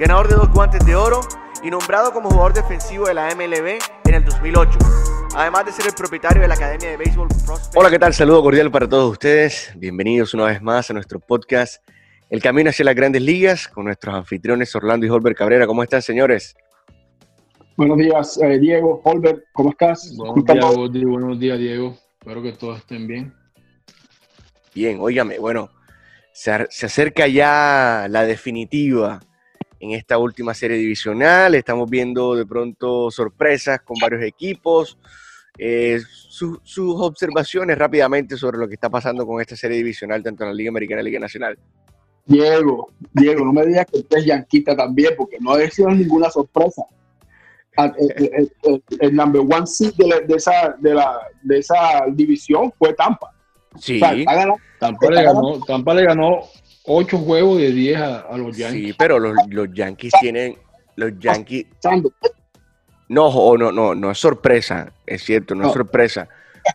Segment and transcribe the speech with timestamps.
[0.00, 1.20] ganador de dos guantes de oro
[1.62, 4.78] y nombrado como jugador defensivo de la MLB en el 2008.
[5.36, 7.76] Además de ser el propietario de la Academia de Béisbol Prospect.
[7.76, 8.14] Hola, ¿qué tal?
[8.14, 9.70] Saludo cordial para todos ustedes.
[9.76, 11.86] Bienvenidos una vez más a nuestro podcast
[12.30, 15.66] El Camino hacia las Grandes Ligas con nuestros anfitriones Orlando y Holbert Cabrera.
[15.66, 16.56] ¿Cómo están, señores?
[17.76, 19.02] Buenos días, eh, Diego.
[19.04, 20.16] Holbert, ¿cómo estás?
[20.16, 21.10] Buenos días, Diego.
[21.10, 21.98] Buenos días, Diego.
[22.18, 23.34] Espero que todos estén bien.
[24.74, 25.68] Bien, óigame, bueno,
[26.32, 29.20] se, se acerca ya la definitiva
[29.80, 31.54] en esta última serie divisional.
[31.54, 34.98] Estamos viendo de pronto sorpresas con varios equipos.
[35.58, 40.50] Eh, sus observaciones rápidamente sobre lo que está pasando con esta serie divisional, tanto en
[40.50, 41.58] la Liga Americana y la Liga Nacional.
[42.24, 46.30] Diego, Diego, no me digas que usted es yanquita también, porque no ha sido ninguna
[46.30, 46.82] sorpresa.
[47.76, 48.52] Ah, el,
[49.00, 53.32] el, number one seed de, esa, de, la, de esa división fue Tampa.
[53.78, 54.34] Sí, Tampa,
[55.10, 56.40] le ganó, Tampa le ganó
[56.84, 58.86] 8 juegos de 10 a, los Yankees.
[58.86, 60.56] Sí, pero los, los Yankees tienen.
[60.96, 61.66] Los Yankees.
[63.08, 66.28] No, no, no, no es sorpresa, es cierto, no, es sorpresa.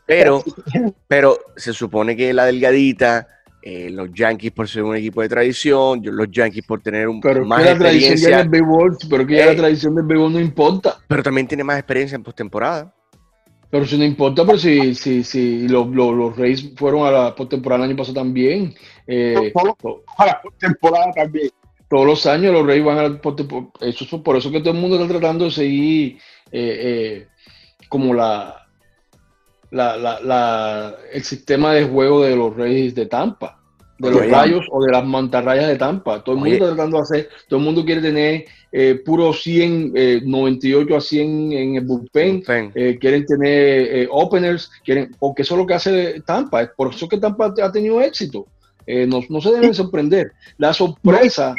[0.05, 0.43] Pero,
[1.07, 3.27] pero se supone que la delgadita,
[3.61, 7.45] eh, los Yankees por ser un equipo de tradición, los Yankees por tener un pero
[7.45, 10.97] más que la Tradición del béisbol, pero que la eh, tradición del béisbol no importa.
[11.07, 12.93] Pero también tiene más experiencia en postemporada.
[13.75, 17.35] Pero si no importa, pero si, si, si los, los, los Reyes fueron a la
[17.35, 18.73] postemporada el año pasado también.
[19.05, 19.51] Eh,
[20.17, 21.49] a la postemporada también.
[21.89, 23.73] Todos los años los Reyes van a la postemporada.
[23.81, 26.17] Eso es por eso que todo el mundo está tratando de seguir
[26.53, 27.27] eh, eh,
[27.89, 28.65] como la,
[29.71, 33.59] la, la, la, el sistema de juego de los Reyes de Tampa
[33.97, 36.23] de los rayos o de las mantarrayas de Tampa.
[36.23, 39.93] Todo el mundo está tratando de hacer, todo el mundo quiere tener eh, puro 100,
[40.25, 42.43] 98 eh, a 100 en el bullpen,
[42.75, 47.07] eh, quieren tener openers, quieren, porque eso es lo que hace Tampa, es por eso
[47.07, 48.45] que Tampa ha tenido éxito.
[48.87, 50.31] No, no, se deben sorprender.
[50.57, 51.55] La sorpresa...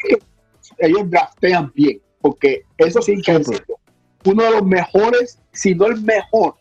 [0.79, 3.49] ellos draftean bien, porque eso sí que es
[4.25, 6.55] uno de los mejores, si no el mejor,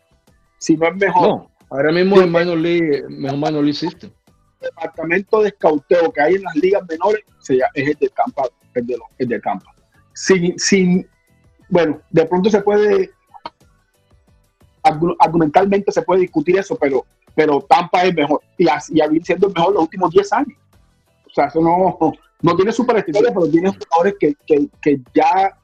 [0.58, 1.22] si no el mejor.
[1.22, 4.10] No, ahora mismo es minor league, mejor minor league system
[4.60, 7.22] departamento de escauteo que hay en las ligas menores
[7.74, 8.44] es el de Campa,
[8.74, 9.74] el de, el de Campa.
[10.12, 11.08] Sin, sin,
[11.68, 13.10] bueno, de pronto se puede,
[15.18, 19.54] argumentalmente se puede discutir eso, pero, pero Tampa es mejor y, y ha siendo el
[19.54, 20.58] mejor los últimos 10 años.
[21.26, 21.98] O sea, eso no,
[22.40, 25.58] no tiene superestrellas, pero tiene jugadores que, que, que ya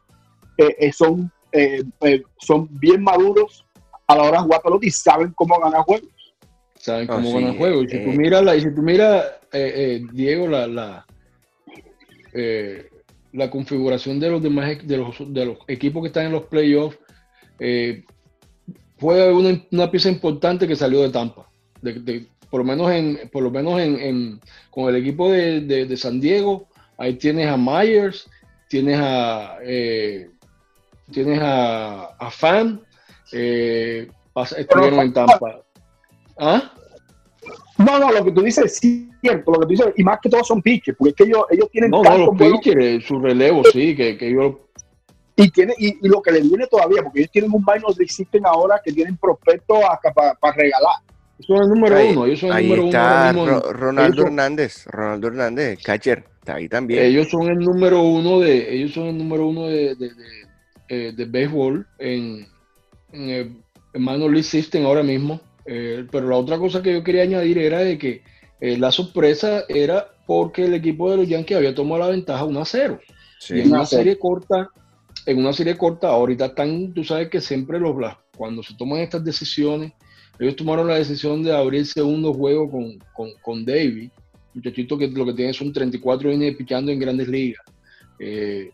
[0.58, 1.82] eh, eh, son, eh,
[2.38, 3.64] son bien maduros
[4.06, 6.08] a la hora de jugar pelota y saben cómo ganar juegos
[6.82, 7.82] saben cómo van a juego.
[7.84, 8.16] Y si tú eh.
[8.16, 9.72] miras, la, y si tú miras eh,
[10.02, 11.06] eh, Diego, la, la,
[13.32, 16.98] la, configuración de los demás de los, de los equipos que están en los playoffs,
[18.98, 21.48] fue una, una, pieza importante que salió de Tampa.
[21.80, 24.40] De, por lo menos, en, por lo menos en,
[24.70, 26.66] con el equipo de, de, San Diego,
[26.98, 28.28] ahí tienes a Myers,
[28.68, 29.58] tienes a
[31.12, 32.82] tienes a, a Fan,
[33.30, 35.62] estuvieron en Tampa.
[36.44, 36.72] ¿Ah?
[37.78, 38.78] No, no, lo que tú dices es
[39.20, 41.44] cierto, lo que tú dices, y más que todo son pitchers, porque es que ellos,
[41.50, 41.90] ellos tienen.
[41.92, 44.56] No, no, los pitchers, su relevo, sí, que, que ellos.
[45.36, 48.44] Y, tiene, y, lo que les viene todavía, porque ellos tienen un minor de existen
[48.44, 49.78] ahora que tienen prospectos
[50.14, 50.96] para regalar.
[51.38, 52.26] Eso es el número uno.
[52.26, 53.60] Ellos son ahí el número está uno.
[53.60, 57.04] Ronaldo Hernández, Ronaldo Hernández, catcher, está ahí también.
[57.04, 60.42] Ellos son el número uno de, ellos son el número uno de, de, de,
[60.88, 62.46] eh, de béisbol en,
[63.12, 63.62] en el
[63.94, 65.40] league system ahora mismo.
[65.64, 68.22] Eh, pero la otra cosa que yo quería añadir era de que
[68.60, 72.60] eh, la sorpresa era porque el equipo de los Yankees había tomado la ventaja 1
[72.60, 73.00] a 0.
[73.50, 74.68] en una serie corta,
[75.26, 77.94] en una serie corta, ahorita están, tú sabes que siempre los
[78.36, 79.92] cuando se toman estas decisiones,
[80.38, 84.10] ellos tomaron la decisión de abrir el segundo juego con, con, con David,
[84.54, 87.62] muchachito que lo que tiene son 34 innings pichando en grandes ligas.
[88.18, 88.70] Eh,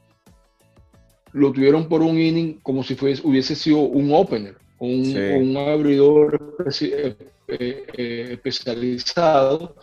[1.32, 7.16] lo tuvieron por un inning como si fuese, hubiese sido un opener un, abridor eh,
[7.48, 9.74] eh, especializado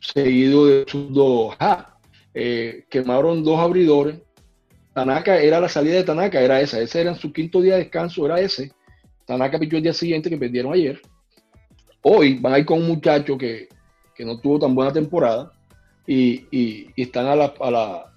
[0.00, 1.56] seguido de sus dos
[2.34, 4.20] eh, quemaron dos abridores.
[4.94, 6.80] Tanaka era la salida de Tanaka, era esa.
[6.80, 8.72] Ese era su quinto día de descanso, era ese.
[9.26, 11.00] Tanaka pichó el día siguiente que perdieron ayer.
[12.02, 13.68] Hoy van a ir con un muchacho que,
[14.18, 15.52] no tuvo tan buena temporada
[16.06, 16.46] y,
[16.96, 18.11] están a la, a la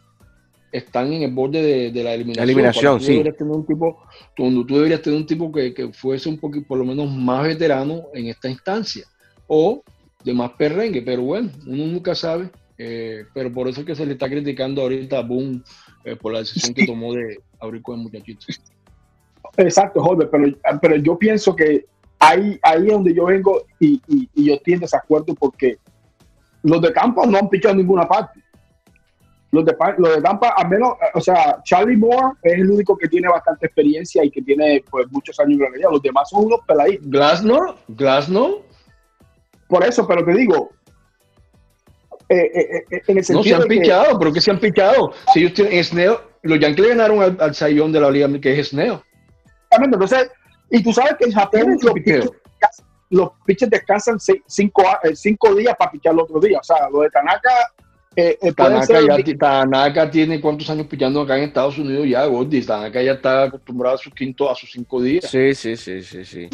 [0.77, 2.49] están en el borde de, la eliminación.
[2.49, 3.13] eliminación, sí.
[3.13, 4.03] Deberías tener un tipo,
[4.35, 7.43] tú, tú deberías tener un tipo que, que, fuese un poquito, por lo menos, más
[7.43, 9.05] veterano en esta instancia.
[9.47, 9.83] O
[10.23, 12.49] de más perrengue, pero bueno, uno nunca sabe.
[12.77, 15.63] Eh, pero por eso es que se le está criticando ahorita a Boom
[16.03, 18.45] eh, por la decisión que tomó de abrir con el muchachito.
[19.57, 20.45] Exacto, Jorge, pero,
[20.81, 21.85] pero yo pienso que
[22.19, 25.77] ahí, ahí es donde yo vengo y, y, yo estoy en desacuerdo porque
[26.63, 28.41] los de Tampa no han pichado en ninguna parte.
[29.55, 33.07] Los de, los de Tampa, al menos, o sea, Charlie Moore es el único que
[33.07, 35.89] tiene bastante experiencia y que tiene pues muchos años de realidad.
[35.91, 37.07] Los demás son unos peladitos.
[37.09, 38.63] Glasnow, Glasnow.
[39.67, 40.69] Por eso, pero te digo,
[42.29, 43.57] eh, eh, eh, en el sentido.
[43.57, 45.13] No se han pichado, pero que se han pichado.
[45.33, 48.59] Si ellos tienen Sneo, los Yankees le ganaron al, al Sayón de la liga que
[48.59, 49.03] es Sneo.
[49.71, 50.31] Entonces,
[50.69, 51.77] y tú sabes que en Japón
[53.09, 56.59] los pitchers, descansan cinco, cinco, días para pichar el otro día.
[56.59, 57.49] O sea, lo de Tanaka.
[59.37, 62.61] Tanaka, tiene cuántos años pichando acá en Estados Unidos ya, Gordy.
[62.61, 65.25] Tanaka ya está acostumbrado a sus quinto, a sus cinco días.
[65.25, 66.49] Sí, sí, sí, sí, sí.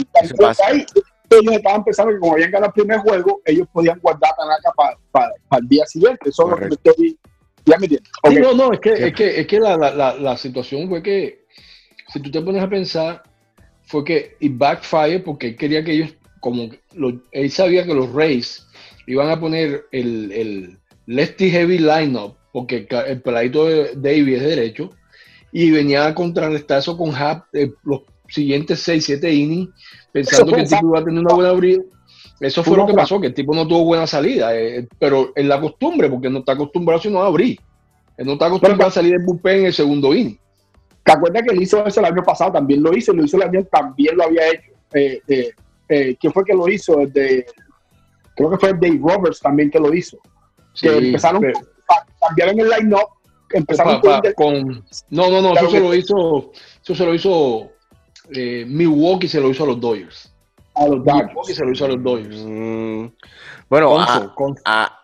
[0.65, 0.85] Ahí,
[1.29, 4.71] ellos estaban pensando que como habían ganado el primer juego, ellos podían guardar a Tanaka
[5.11, 6.29] para el día siguiente.
[6.29, 7.19] Eso es lo que me estoy.
[7.65, 8.11] Ya me entiendes.
[8.41, 11.45] no, no, es que, es que, es que la, la, la, situación fue que,
[12.11, 13.23] si tú te pones a pensar,
[13.83, 16.69] fue que y backfire porque él quería que ellos, como
[17.31, 18.67] él sabía que los Rays
[19.05, 20.80] iban a poner el, el
[21.15, 24.89] lefty heavy lineup, porque el peladito de David es derecho,
[25.51, 29.69] y venía a contrarrestar eso con Hap eh, los siguientes 6, 7 innings
[30.11, 31.85] pensando que el tipo iba a tener una buena abrir.
[32.39, 35.47] Eso fue lo que pasó, que el tipo no tuvo buena salida, eh, pero en
[35.47, 37.59] la costumbre, porque no está acostumbrado sino a abrir.
[38.17, 40.39] Él no está acostumbrado a salir del bullpen en el segundo inning.
[41.03, 42.51] ¿Te acuerdas que él hizo eso el año pasado?
[42.51, 44.71] También lo hizo, lo hizo el año, también lo había hecho.
[44.93, 45.51] Eh, eh,
[45.89, 46.97] eh, ¿Quién fue que lo hizo?
[47.07, 47.45] de,
[48.35, 50.17] creo que fue Dave Roberts también que lo hizo.
[50.79, 53.09] Que empezaron, a cambiaron el line-up,
[53.51, 54.01] empezaron
[54.35, 56.51] con, No, no, no, eso se lo hizo,
[56.83, 57.71] eso se lo hizo
[58.33, 60.33] eh, Milwaukee se lo hizo a los Dodgers.
[60.75, 61.55] A los Dodgers.
[61.55, 62.43] Se lo hizo a los Dodgers.
[62.45, 63.07] Mm,
[63.69, 63.97] bueno,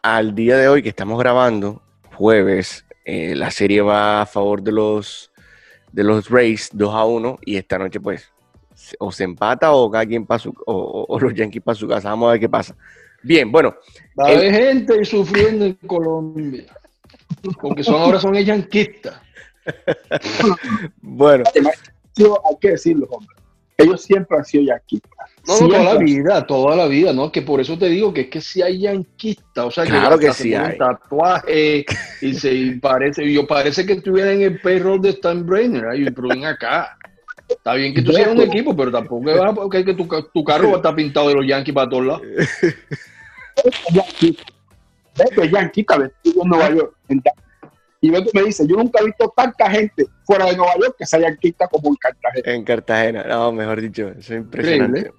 [0.02, 1.82] al día de hoy que estamos grabando,
[2.16, 5.32] jueves, eh, la serie va a favor de los
[5.92, 8.30] de los Rays 2 a 1 y esta noche pues
[9.00, 12.10] o se empata o cada quien para su, o, los Yankees para su casa.
[12.10, 12.76] Vamos a ver qué pasa.
[13.24, 13.76] Bien, bueno.
[14.20, 16.66] Va a haber gente sufriendo en Colombia.
[17.62, 19.22] Porque son ahora son yanquistas.
[21.02, 21.44] bueno
[22.26, 23.36] hay que decirlo, hombre.
[23.78, 25.12] Ellos siempre han sido yanquistas.
[25.48, 27.32] No, toda la vida, toda la vida, ¿no?
[27.32, 30.34] Que por eso te digo que es que si hay yanquistas, o sea, claro que,
[30.34, 30.78] sí hay.
[30.78, 31.86] tatuaje
[32.22, 36.46] y se parece, yo parece que estuviera en el payroll de Steinbrenner, ahí, pero ven
[36.46, 36.98] acá.
[37.48, 40.74] Está bien que tú seas un equipo, pero tampoco es que tu, tu carro va
[40.74, 42.22] a estar pintado de los Yankees para todos lados.
[45.18, 46.96] Esto es yanquista vestido en Nueva York.
[48.00, 51.06] Y Beto me dice, yo nunca he visto tanta gente fuera de Nueva York que
[51.06, 52.54] se haya quita como en Cartagena.
[52.54, 55.12] En Cartagena, no, mejor dicho, eso es impresionante.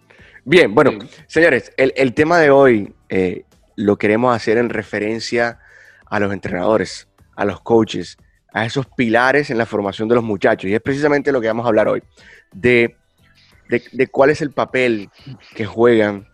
[0.44, 0.92] Bien, bueno,
[1.26, 3.44] señores, el, tema de hoy eh,
[3.76, 5.58] lo queremos hacer en referencia
[6.06, 8.16] a los entrenadores, a los coaches,
[8.52, 10.70] a esos pilares en la formación de los muchachos.
[10.70, 12.02] Y es precisamente lo que vamos a hablar hoy,
[12.52, 12.96] de,
[13.68, 15.10] de, cuál es el papel
[15.54, 16.26] que juegan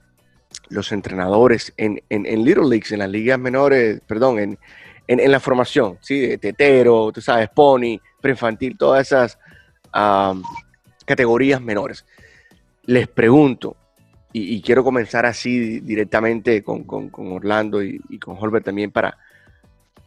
[0.69, 4.59] los entrenadores en, en, Little Leagues, en las ligas menores, perdón, en,
[5.07, 6.21] en, la formación, ¿sí?
[6.21, 9.39] De tetero, tú sabes, pony, preinfantil, todas esas
[11.05, 12.05] categorías menores.
[12.85, 13.77] Les pregunto,
[14.37, 19.17] y, quiero comenzar así directamente con, Orlando y, con Holbert también para,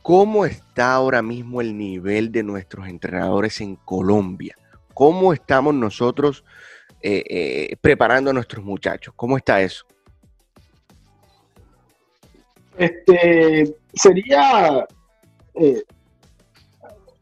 [0.08, 4.56] ¿cómo está ahora mismo el nivel de nuestros entrenadores en Colombia?
[4.94, 6.46] ¿Cómo estamos nosotros
[7.02, 9.14] eh, eh, preparando a nuestros muchachos?
[9.18, 9.86] ¿Cómo está eso?
[12.78, 14.88] Este, sería,
[15.56, 15.84] eh,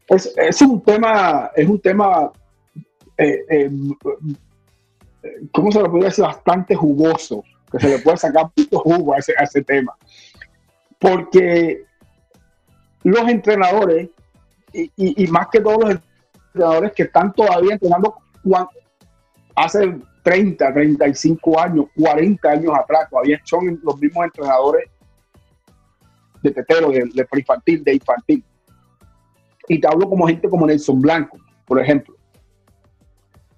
[0.07, 2.31] es, un tema, es un tema,
[5.51, 6.23] ¿cómo se lo podría decir?
[6.23, 9.97] Bastante jugoso, que se le puede sacar mucho jugo a ese, a ese tema.
[10.99, 11.85] Porque
[13.09, 14.09] los entrenadores,
[14.73, 15.99] y, más que todos los
[16.53, 18.15] entrenadores que están todavía entrenando
[19.55, 24.89] hace 30, 35 años, 40 años atrás, todavía son los mismos entrenadores
[26.41, 28.43] de tetero, de, de infantil, de infantil.
[29.67, 32.15] Y te hablo como gente como Nelson Blanco, por ejemplo.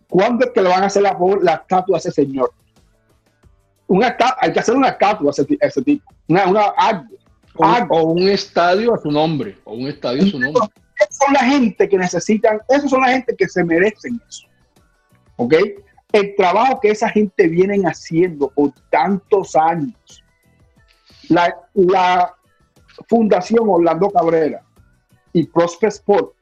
[0.10, 2.52] ¿Cuándo es que le van a hacer la, la estatua a ese señor?
[3.88, 6.14] Una hay que hacer una estatua a ese, tipo.
[6.28, 6.74] Una, una
[7.58, 9.58] O, un estadio a su nombre.
[9.64, 10.62] O un estadio a su nombre.
[11.10, 14.48] Son la gente que necesitan, esos son la gente que se merecen eso.
[15.36, 15.54] ¿Ok?
[16.12, 20.24] El trabajo que esa gente vienen haciendo por tantos años.
[21.30, 22.38] La, la,
[23.08, 24.64] Fundación Orlando Cabrera
[25.34, 26.34] y Prospect Sport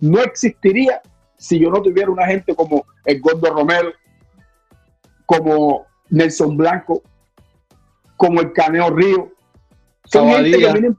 [0.00, 1.02] no existiría
[1.36, 3.92] si yo no tuviera una gente como el Gordo Romero,
[5.26, 7.02] como Nelson Blanco,
[8.16, 9.32] como el Caneo Río.
[10.10, 10.98] Son gente que vienen,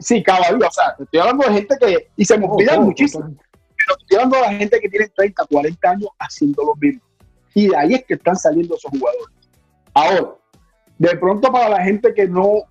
[0.00, 3.98] sí, Cabadilla, o sea, estoy hablando de gente que, y se me olvidan muchísimo, pero
[4.00, 7.02] estoy hablando de la gente que tiene 30, 40 años haciendo lo mismo.
[7.54, 9.36] Y de ahí es que están saliendo esos jugadores.
[9.94, 10.34] Ahora,
[10.98, 12.64] de pronto para la gente que no,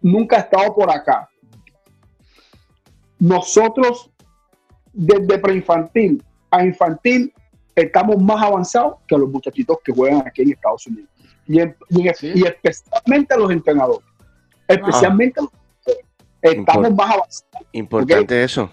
[0.00, 1.28] nunca ha estado por acá,
[3.18, 4.10] nosotros
[4.92, 7.32] desde preinfantil a infantil
[7.74, 11.11] estamos más avanzados que los muchachitos que juegan aquí en Estados Unidos.
[11.46, 14.06] Y, y, especialmente los entrenadores.
[14.68, 15.50] Especialmente los
[16.42, 17.66] estamos más avanzados.
[17.72, 18.70] Importante eso.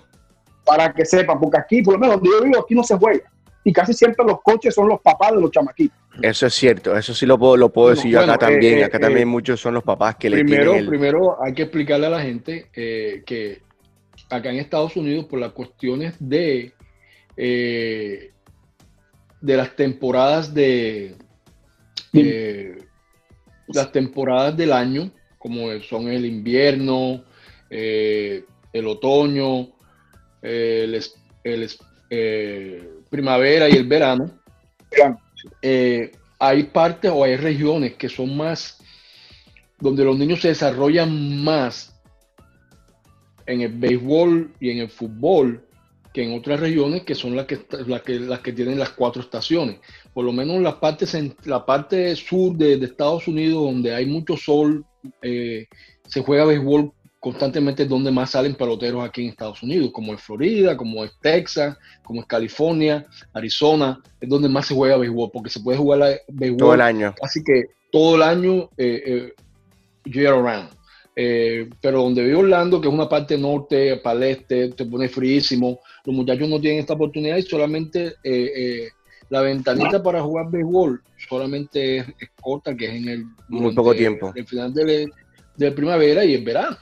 [0.65, 3.31] Para que sepan, porque aquí, por lo menos donde yo vivo, aquí no se juega.
[3.63, 5.97] Y casi siempre los coches son los papás de los chamaquitos.
[6.21, 8.79] Eso es cierto, eso sí lo puedo, lo puedo decir yo acá también.
[8.79, 11.63] Eh, acá también eh, muchos son los papás que primero, le tienen Primero hay que
[11.63, 13.61] explicarle a la gente eh, que
[14.29, 16.73] acá en Estados Unidos, por las cuestiones de,
[17.35, 18.31] de
[19.41, 21.15] las temporadas de
[22.13, 27.23] las temporadas del año, como son el invierno,
[27.69, 29.69] el otoño,
[30.41, 31.01] el,
[33.09, 34.39] primavera y el verano,
[35.61, 38.77] eh, hay partes o hay regiones que son más,
[39.79, 41.99] donde los niños se desarrollan más
[43.45, 45.65] en el béisbol y en el fútbol
[46.13, 47.59] que en otras regiones que son las que,
[48.19, 49.79] las que tienen las cuatro estaciones.
[50.13, 51.05] Por lo menos en la parte,
[51.45, 54.85] la parte sur de, Estados Unidos, donde hay mucho sol,
[55.21, 55.67] eh,
[56.07, 60.77] se juega béisbol constantemente donde más salen peloteros aquí en Estados Unidos, como es Florida,
[60.77, 65.59] como es Texas, como es California, Arizona, es donde más se juega béisbol, porque se
[65.59, 67.13] puede jugar béisbol todo el año.
[67.21, 69.33] Así que todo el año, eh, eh,
[70.05, 70.69] year around.
[71.15, 75.09] Eh, pero donde vive Orlando, que es una parte norte, para el este, te pone
[75.09, 78.13] fríísimo, los muchachos no tienen esta oportunidad y solamente
[79.29, 82.07] la ventanita para jugar béisbol solamente es,
[82.41, 84.31] corta, que es en el, Muy poco tiempo.
[84.35, 85.09] el final de,
[85.55, 86.77] de primavera y el verano.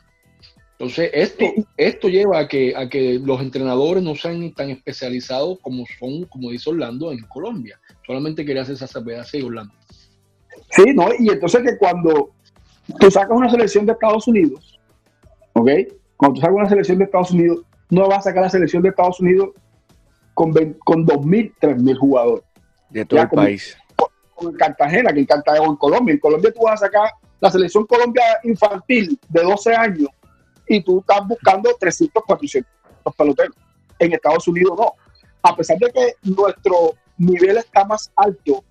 [0.79, 5.85] Entonces, esto, esto lleva a que, a que los entrenadores no sean tan especializados como
[5.99, 7.79] son, como dice Orlando, en Colombia.
[8.05, 9.73] Solamente quería hacer esa salvedad así, Orlando.
[10.69, 11.07] Sí, ¿no?
[11.17, 12.29] Y entonces que cuando
[12.99, 14.79] tú sacas una selección de Estados Unidos,
[15.53, 15.69] ¿ok?
[16.15, 18.89] Cuando tú sacas una selección de Estados Unidos, no vas a sacar la selección de
[18.89, 19.49] Estados Unidos
[20.37, 20.53] con,
[20.85, 22.43] con 2.000, 3.000 jugadores.
[22.91, 23.75] De todo el país.
[24.35, 26.13] Como en Cartagena, que en Cartagena o en Colombia.
[26.13, 30.09] En Colombia tú vas a sacar la selección Colombia infantil de 12 años
[30.67, 32.71] y tú estás buscando 300, 400
[33.17, 33.55] peloteros.
[33.97, 34.93] En Estados Unidos no.
[35.41, 38.63] A pesar de que nuestro nivel está más alto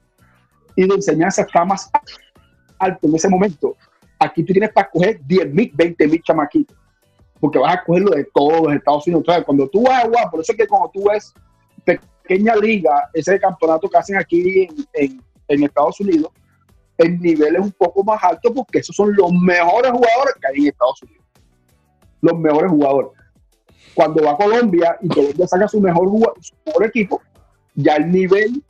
[0.76, 1.90] y de enseñanza está más
[2.78, 3.74] alto en ese momento,
[4.20, 6.76] aquí tú tienes para coger 10 mil, 20 mil chamaquitos,
[7.40, 9.22] porque vas a cogerlo de todos los Estados Unidos.
[9.22, 11.34] Entonces, cuando tú vas a por eso es que cuando tú ves
[11.86, 16.30] pequeña liga, ese campeonato que hacen aquí en, en Estados Unidos,
[16.98, 20.56] el nivel es un poco más alto porque esos son los mejores jugadores que hay
[20.62, 21.26] en Estados Unidos
[22.26, 23.10] los mejores jugadores.
[23.94, 26.08] Cuando va a Colombia y Colombia saca su mejor,
[26.40, 27.22] su mejor equipo,
[27.74, 28.62] ya el nivel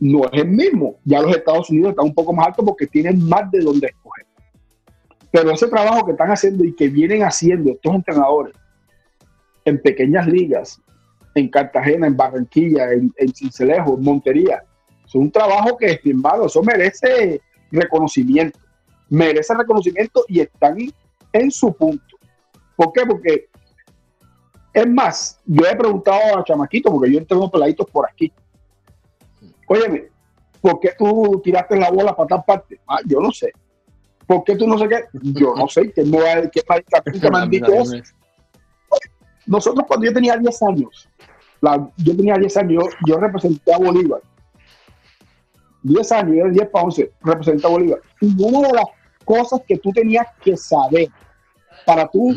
[0.00, 0.96] no es el mismo.
[1.04, 4.26] Ya los Estados Unidos están un poco más altos porque tienen más de donde escoger.
[5.30, 8.54] Pero ese trabajo que están haciendo y que vienen haciendo estos entrenadores
[9.64, 10.80] en pequeñas ligas,
[11.38, 14.64] en Cartagena, en Barranquilla, en, Cincelejo, en Montería,
[15.06, 17.40] es un trabajo que, estimado, eso merece
[17.70, 18.58] reconocimiento.
[19.08, 20.76] Merece reconocimiento y están
[21.32, 22.16] en su punto.
[22.76, 23.06] ¿Por qué?
[23.06, 23.48] Porque
[24.72, 28.32] es más, yo he preguntado a Chamaquito, porque yo entreno peladitos por aquí.
[29.66, 30.08] Óyeme,
[30.60, 32.80] ¿por qué tú tiraste la bola para tal parte?
[32.86, 33.52] Ah, yo no sé.
[34.26, 35.04] ¿Por qué tú no sé qué?
[35.12, 35.90] Yo no sé.
[35.90, 36.62] ¿Qué me, qué
[37.48, 37.96] dicho eso?
[39.46, 41.08] Nosotros cuando yo tenía 10 años,
[41.96, 44.20] yo tenía 10 años, yo, representé a Bolívar.
[45.82, 48.00] 10 años, yo era 10 para 11, representé a Bolívar.
[48.20, 48.86] Y una de las
[49.24, 51.08] cosas que tú tenías que saber
[51.84, 52.34] para tú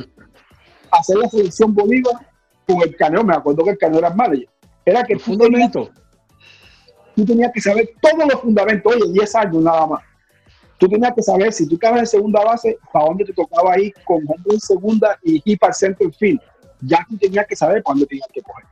[0.92, 2.28] hacer la selección Bolívar
[2.68, 4.50] con el Caneo, me acuerdo que el Caneo era manager,
[4.86, 5.90] era que el fundamento,
[7.16, 10.01] tú tenías que saber todos los fundamentos, oye, 10 años nada más.
[10.78, 13.94] Tú tenías que saber si tú estabas en segunda base, para dónde te tocaba ir
[14.04, 16.42] con hombre en segunda y hit para el center field.
[16.82, 18.66] Ya tú tenías que saber dónde tenías que coger.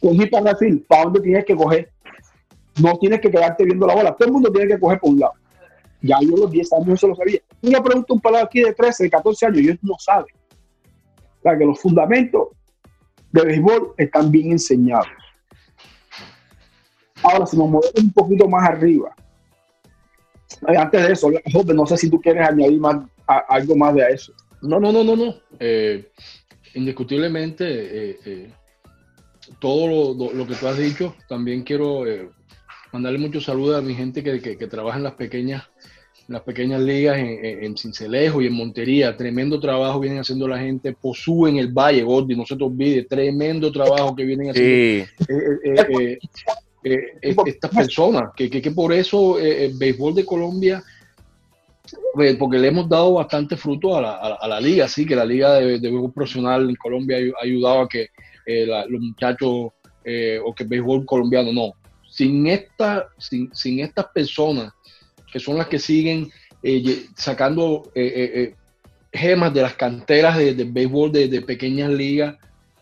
[0.00, 1.90] Hit para field, para dónde tenías que coger.
[2.80, 4.14] No tienes que quedarte viendo la bola.
[4.14, 5.32] Todo el mundo tiene que coger por un lado.
[6.02, 7.40] Ya yo los 10 años eso lo sabía.
[7.62, 10.26] Una pregunta un pelado aquí de 13, 14 años, ellos no saben
[11.54, 12.48] que los fundamentos
[13.30, 15.06] de béisbol están bien enseñados.
[17.22, 19.14] Ahora, si nos movemos un poquito más arriba,
[20.68, 21.30] eh, antes de eso,
[21.74, 24.32] no sé si tú quieres añadir más, algo más de eso.
[24.62, 25.34] No, no, no, no, no.
[25.58, 26.10] Eh,
[26.74, 28.50] indiscutiblemente,
[29.58, 32.04] todo lo, que tú has dicho, también quiero
[32.92, 35.64] mandarle muchos saludos a mi gente que, que, trabaja en las pequeñas,
[36.28, 39.16] las pequeñas ligas en, en, Cincelejo y en Montería.
[39.16, 40.92] Tremendo trabajo vienen haciendo la gente.
[40.92, 43.04] Posú en el Valle, Gordy, no se te olvide.
[43.04, 45.08] Tremendo trabajo que vienen haciendo eh,
[45.64, 46.18] eh,
[46.84, 48.30] eh, estas personas.
[48.36, 50.82] Que, que, por eso el béisbol de Colombia
[52.38, 55.54] porque le hemos dado bastante fruto a la, a la, liga, sí, que la liga
[55.54, 58.08] de, béisbol profesional en Colombia ha ayudado a que
[58.88, 61.72] los muchachos o que el béisbol colombiano no,
[62.08, 64.72] sin, esta, sin, sin estas personas
[65.30, 66.30] que son las que siguen
[66.62, 68.54] eh, sacando eh, eh,
[69.12, 72.36] gemas de las canteras de, béisbol de, pequeñas ligas,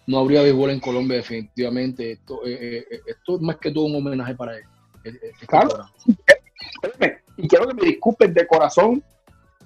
[0.07, 2.13] no habría béisbol en Colombia definitivamente.
[2.13, 4.65] Esto, esto es más que todo un homenaje para él.
[5.47, 5.91] Claro.
[7.37, 9.03] Y quiero que me disculpen de corazón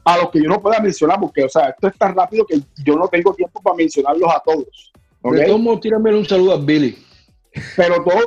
[0.04, 2.60] a los que yo no pueda mencionar, porque o sea, esto es tan rápido que
[2.84, 4.92] yo no tengo tiempo para mencionarlos a todos.
[5.22, 6.96] De todos tírame un saludo a Billy.
[7.76, 8.18] Pero todo,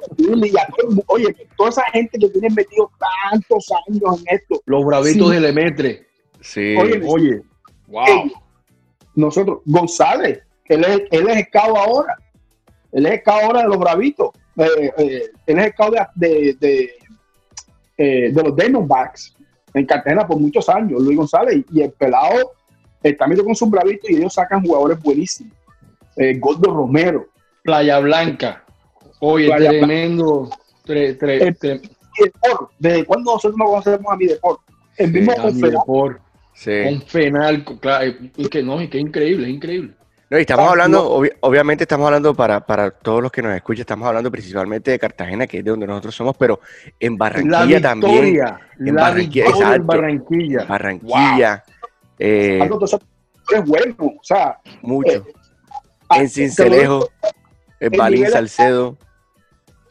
[1.07, 2.91] oye, toda esa gente que tiene metido
[3.31, 4.61] tantos años en esto.
[4.65, 6.07] Los bravitos de Lemetre.
[6.41, 6.75] Sí.
[6.75, 7.41] Oye, oye
[7.87, 8.31] wow.
[9.15, 12.17] nosotros, González, él es, él es escado ahora.
[12.91, 14.29] Él es escado ahora de los bravitos.
[14.57, 16.91] Eh, eh, él es escado de, de,
[17.97, 19.35] eh, de, los Diamondbacks
[19.73, 21.63] en Cartagena por muchos años, Luis González.
[21.71, 22.53] Y el pelado
[23.01, 25.53] está metido con sus bravitos y ellos sacan jugadores buenísimos.
[26.39, 27.27] Gordo Romero.
[27.63, 28.63] Playa Blanca.
[29.19, 30.49] Oye, tremendo.
[30.83, 31.55] Tre, tre,
[32.79, 34.63] ¿Desde cuándo nosotros no conocemos a mi deporte?
[34.97, 36.19] El mismo con
[37.07, 37.63] Fenal.
[37.79, 39.93] claro, y que no, y que increíble, es increíble.
[40.31, 44.07] No, y estamos hablando, obviamente estamos hablando para, para todos los que nos escuchan, estamos
[44.07, 46.61] hablando principalmente de Cartagena, que es de donde nosotros somos, pero
[47.01, 48.41] en Barranquilla también.
[48.79, 49.83] En Barranquilla, exacto.
[49.83, 50.63] Barranquilla.
[50.63, 51.63] Barranquilla.
[52.17, 54.57] Eh, es bueno, o sea.
[54.81, 55.11] Mucho.
[55.11, 55.23] Eh,
[56.15, 57.09] en Cincelejo,
[57.81, 58.97] en Balín Salcedo.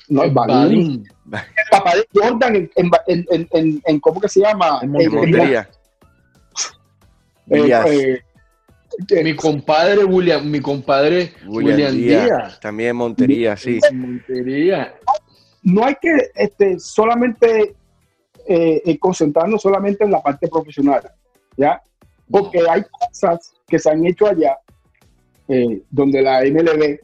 [0.08, 1.06] No, es Balín.
[1.30, 4.78] El papá de Jordan en, en, en, en, ¿cómo que se llama?
[4.80, 5.68] En Montería.
[7.50, 8.22] Eh,
[9.22, 12.60] mi compadre William, mi compadre William, Díaz.
[12.60, 13.78] También Montería, sí.
[13.92, 14.94] Montería.
[15.62, 17.74] No hay que este, solamente
[18.46, 21.02] eh, eh, concentrarnos solamente en la parte profesional,
[21.56, 21.82] ¿ya?
[22.30, 24.56] Porque hay cosas que se han hecho allá
[25.90, 27.00] donde la MLB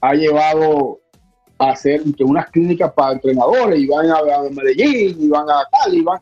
[0.00, 1.00] ha llevado
[1.70, 4.20] hacer unas clínicas para entrenadores y van a,
[4.50, 6.02] Medellín y van a Cali.
[6.02, 6.20] Van.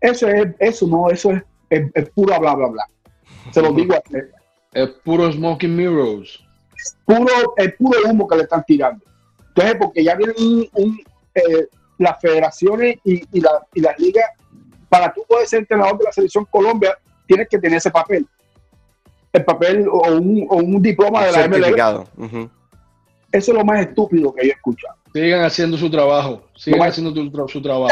[0.00, 1.42] Eso es, eso no, eso es,
[1.94, 2.88] es, pura bla, bla, bla.
[3.52, 4.30] Se lo digo a usted.
[4.72, 6.40] Es puro smoking mirrors.
[6.76, 9.04] Es puro, es puro humo que le están tirando.
[9.48, 10.36] Entonces, porque ya vienen
[10.74, 10.98] un,
[11.34, 14.24] eh, las federaciones y, y, la, y las ligas,
[14.88, 18.26] para tú poder ser entrenador de la selección Colombia, tienes que tener ese papel.
[19.32, 22.48] El papel o un, o un diploma de la MLB.
[23.32, 24.96] Eso es lo más estúpido que yo he escuchado.
[25.12, 26.42] Sigan haciendo su trabajo.
[26.54, 27.12] Sigan haciendo
[27.48, 27.88] su, trabajo.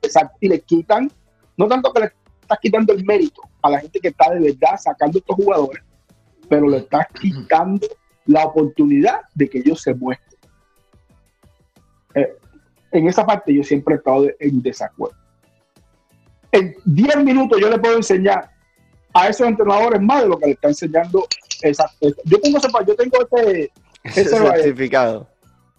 [0.00, 0.36] Exacto.
[0.40, 1.10] Y le quitan,
[1.56, 2.06] no tanto que le
[2.48, 5.82] estás quitando el mérito a la gente que está de verdad sacando estos jugadores,
[6.48, 7.86] pero le estás quitando
[8.24, 10.40] la oportunidad de que ellos se muestren.
[12.14, 12.32] Eh,
[12.92, 15.16] en esa parte yo siempre he estado en desacuerdo.
[16.50, 18.50] En 10 minutos yo le puedo enseñar
[19.12, 21.26] a esos entrenadores más de lo que le está enseñando
[21.60, 23.72] esa, yo tengo yo tengo este
[24.04, 25.28] ese certificado.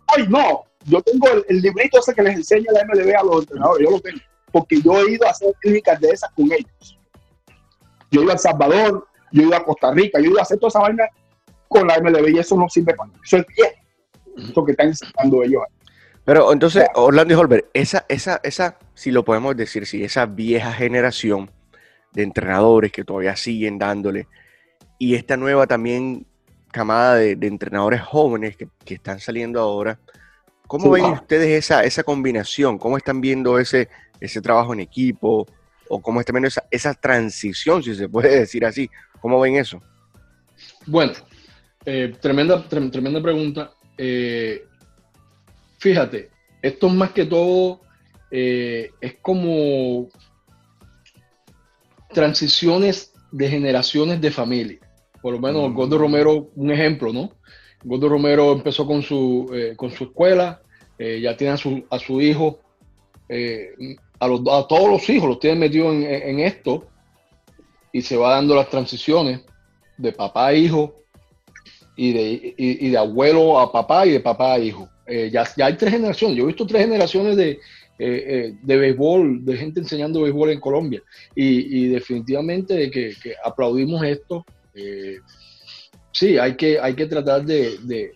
[0.07, 0.65] Ay, no.
[0.85, 3.87] Yo tengo el, librito ese que les enseña la MLB a los entrenadores.
[3.87, 4.19] Yo lo tengo.
[4.51, 6.99] Porque yo he ido a hacer clínicas de esas con ellos.
[8.11, 10.39] Yo he ido a El Salvador, yo he ido a Costa Rica, yo he ido
[10.39, 11.07] a hacer toda esa vaina
[11.67, 13.19] con la MLB y eso no sirve para nada.
[13.23, 14.49] Eso es bien.
[14.49, 15.63] Eso que están enseñando ellos.
[16.25, 20.71] Pero entonces, Orlando y Holbert, esa, esa, esa, si lo podemos decir, si esa vieja
[20.71, 21.49] generación
[22.13, 24.27] de entrenadores que todavía siguen dándole,
[24.99, 26.27] y esta nueva también
[26.71, 29.99] camada de, entrenadores jóvenes que, están saliendo ahora.
[30.67, 32.77] ¿Cómo ven ustedes esa, esa combinación?
[32.77, 35.45] ¿Cómo están viendo ese, ese trabajo en equipo?
[35.87, 38.89] ¿O cómo están viendo esa, esa transición, si se puede decir así?
[39.21, 39.81] ¿Cómo ven eso?
[40.85, 41.13] Bueno,
[41.85, 43.71] eh, tremenda, tremenda pregunta.
[43.97, 44.65] Eh,
[45.77, 46.29] fíjate,
[46.61, 47.81] esto es más que todo,
[48.31, 50.07] eh, es como
[52.13, 54.79] transiciones de generaciones de familia
[55.21, 57.33] por lo menos Gordo Romero, un ejemplo, ¿no?
[57.83, 60.61] Gordo Romero empezó con su, con su escuela,
[60.97, 62.61] ya tiene a su, a su hijo,
[64.19, 66.87] a, los, a todos los hijos los tiene metidos en, esto
[67.91, 69.41] y se va dando las transiciones
[69.97, 71.03] de papá a hijo
[71.95, 74.89] y de, y, de abuelo a papá y de papá a hijo.
[75.07, 77.59] ya, ya hay tres generaciones, yo he visto tres generaciones de,
[77.97, 81.01] de béisbol, de gente enseñando béisbol en Colombia
[81.35, 85.19] y, y definitivamente que, que aplaudimos esto eh,
[86.11, 88.11] sí, hay que, hay que tratar de,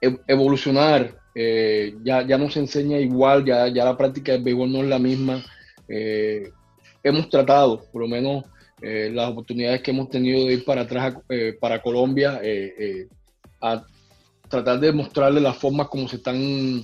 [0.00, 1.19] e, evolucionar.
[1.34, 4.88] Eh, ya, ya no se enseña igual, ya, ya la práctica del béisbol no es
[4.88, 5.44] la misma.
[5.88, 6.50] Eh,
[7.02, 8.44] hemos tratado, por lo menos
[8.82, 11.14] eh, las oportunidades que hemos tenido de ir para atrás
[11.60, 12.40] para Colombia,
[13.60, 13.84] a
[14.48, 16.82] tratar de mostrarle las formas como se están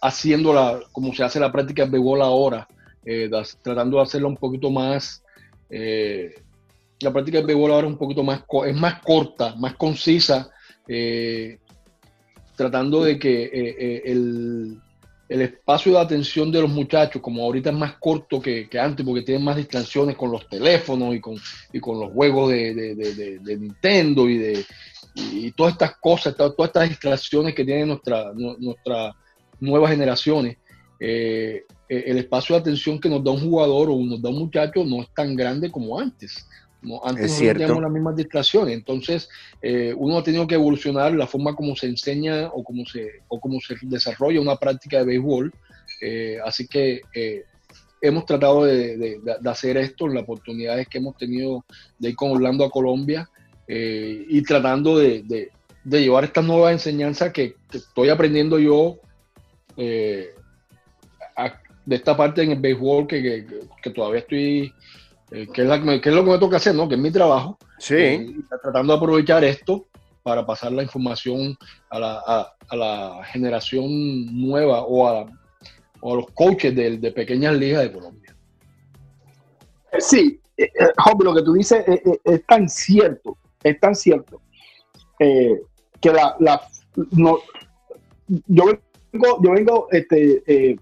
[0.00, 2.66] haciendo, la, como se hace la práctica del béisbol ahora,
[3.62, 5.22] tratando de hacerla un poquito más
[7.00, 10.50] la práctica del béisbol ahora es un poquito más, es más corta, más concisa,
[12.62, 14.80] tratando de que eh, eh, el,
[15.28, 19.42] espacio de atención de los muchachos, como ahorita es más corto que, antes, porque tienen
[19.42, 21.36] más distracciones con los teléfonos y con,
[21.80, 24.64] con los juegos de, Nintendo y de
[25.56, 29.16] todas estas cosas, todas estas distracciones que tienen nuestras nuestra
[29.58, 30.58] nuevas generaciones.
[31.00, 35.00] el espacio de atención que nos da un jugador o nos da un muchacho no
[35.00, 36.46] es tan grande como antes.
[37.04, 39.28] Antes no teníamos las mismas distracciones, entonces
[39.60, 43.38] eh, uno ha tenido que evolucionar la forma como se enseña o cómo se, o
[43.38, 45.52] cómo se desarrolla una práctica de béisbol.
[46.00, 47.44] Eh, así que eh,
[48.00, 51.64] hemos tratado de, hacer esto en las oportunidades que hemos tenido
[51.98, 53.28] de ir con Orlando a Colombia
[53.68, 55.50] y tratando de,
[55.84, 58.98] llevar estas nuevas enseñanzas que, estoy aprendiendo yo
[59.76, 60.34] de
[61.96, 63.46] esta parte en el béisbol que,
[63.82, 64.74] que todavía estoy
[65.32, 66.86] eh, que, es lo que me toca hacer, ¿no?
[66.88, 67.58] Que es mi trabajo.
[67.78, 67.94] Sí.
[67.94, 69.86] Eh, tratando de aprovechar esto
[70.22, 71.56] para pasar la información
[71.90, 71.98] a
[72.70, 73.88] la, generación
[74.40, 75.26] nueva o a,
[76.02, 78.36] los coaches de, pequeñas ligas de Colombia.
[79.92, 80.70] Eh, sí, eh,
[81.18, 81.84] lo que tú dices
[82.24, 84.40] es, tan cierto, es tan cierto,
[85.18, 86.36] que la,
[87.12, 87.38] no,
[88.28, 88.64] yo
[89.12, 90.76] vengo, yo vengo este,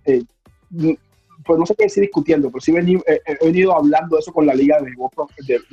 [1.44, 4.54] pues no sé qué decir discutiendo, pero sí he venido, hablando de eso con la
[4.54, 4.84] Liga de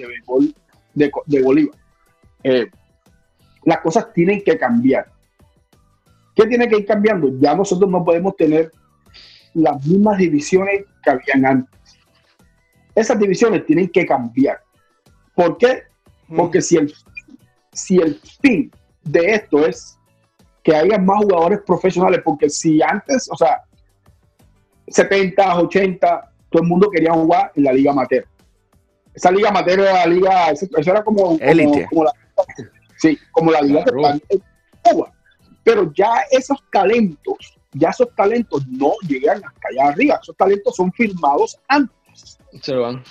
[0.08, 0.54] Béisbol
[0.94, 1.76] de, Bolívar.
[2.44, 2.68] Eh,
[3.64, 5.12] las cosas tienen que cambiar.
[6.36, 7.30] ¿Qué tiene que ir cambiando?
[7.40, 8.72] Ya nosotros no podemos tener
[9.54, 12.00] las mismas divisiones que habían antes.
[12.96, 14.60] Esas divisiones tienen que cambiar.
[15.36, 15.84] ¿Por qué?
[16.28, 16.38] Hmm.
[16.38, 16.94] Porque si el,
[17.74, 18.72] si el fin
[19.04, 19.98] de esto es
[20.64, 23.64] que haya más jugadores profesionales, porque si antes, o sea,
[24.88, 28.26] 70, 80, todo el mundo quería jugar en la Liga Amateur.
[29.14, 31.38] Esa Liga Amateur era la liga, eso, era como,
[31.90, 32.12] como, la,
[32.98, 34.42] sí, como la Liga de
[34.84, 35.12] Cuba.
[35.64, 40.20] Pero ya esos talentos, ya esos talentos no llegan hasta allá arriba.
[40.22, 42.38] Esos talentos son firmados antes.
[42.62, 43.04] Se van.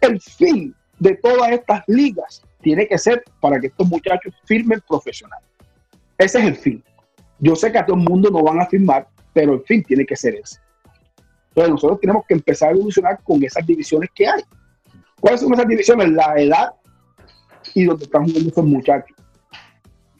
[0.00, 5.40] el fin de todas estas ligas tiene que ser para que estos muchachos firmen profesional.
[6.18, 6.84] Ese es el fin.
[7.38, 10.06] Yo sé que a todo el mundo no van a firmar, pero en fin, tiene
[10.06, 10.58] que ser eso.
[11.48, 14.42] Entonces nosotros tenemos que empezar a evolucionar con esas divisiones que hay.
[15.20, 16.10] ¿Cuáles son esas divisiones?
[16.10, 16.68] La edad
[17.74, 19.16] y donde están jugando esos muchachos.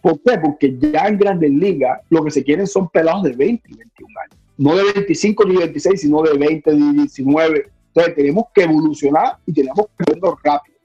[0.03, 0.39] ¿Por qué?
[0.39, 4.21] Porque ya en grandes ligas lo que se quieren son pelados de 20 y 21
[4.21, 4.45] años.
[4.57, 7.71] No de 25 ni 26, sino de 20, de 19.
[7.87, 10.79] Entonces tenemos que evolucionar y tenemos que verlo rápido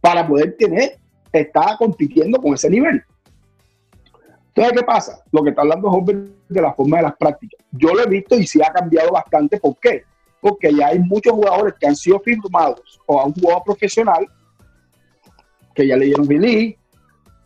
[0.00, 0.98] para poder tener,
[1.32, 3.02] estar compitiendo con ese nivel.
[4.48, 5.22] Entonces, ¿qué pasa?
[5.30, 7.64] Lo que está hablando Jorge de la forma de las prácticas.
[7.70, 9.58] Yo lo he visto y sí ha cambiado bastante.
[9.58, 10.04] ¿Por qué?
[10.40, 14.26] Porque ya hay muchos jugadores que han sido firmados o han jugado profesional,
[15.74, 16.78] que ya leyeron release,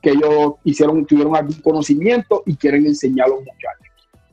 [0.02, 3.86] que ellos hicieron, tuvieron algún conocimiento y quieren enseñar a los muchachos.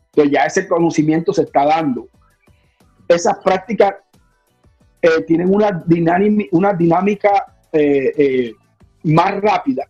[0.06, 2.08] Entonces ya ese conocimiento se está dando.
[3.08, 3.96] Esas prácticas
[5.02, 8.54] eh, tienen una, dinámica, una dinámica eh, eh,
[9.04, 9.88] más rápida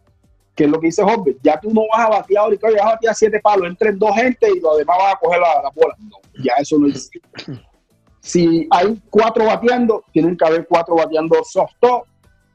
[0.55, 2.85] que es lo que dice Jorge, ya tú no vas a batear ahorita, ya vas
[2.85, 5.95] a batear siete palos, entren dos gente y los demás van a coger la, bola.
[5.99, 7.21] No, ya eso no existe.
[8.19, 12.05] Si hay cuatro bateando, tienen que haber cuatro bateando soft top,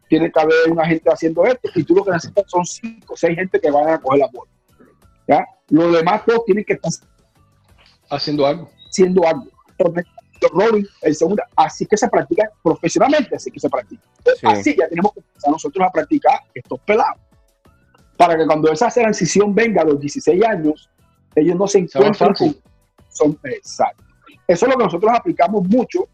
[0.09, 3.17] tiene que haber una gente haciendo esto, y tú lo que necesitas son cinco o
[3.17, 4.51] seis gente que van a coger la bola.
[5.27, 5.45] ¿ya?
[5.69, 6.93] Los demás todos tienen que estar
[8.11, 8.71] haciendo algo.
[8.89, 9.47] Haciendo algo.
[10.53, 14.03] Rolling, el segundo, así que se practica profesionalmente, así que se practica.
[14.45, 17.21] Así ya tenemos que empezar nosotros a practicar estos pelados
[18.19, 20.91] para que cuando esa transición venga a los 16 años,
[21.37, 22.57] ellos no se encuentren con...
[23.09, 24.05] Son, exacto.
[24.47, 26.09] Eso es lo que nosotros aplicamos mucho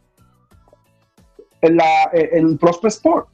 [1.62, 3.28] en, la, en Prospect Sport.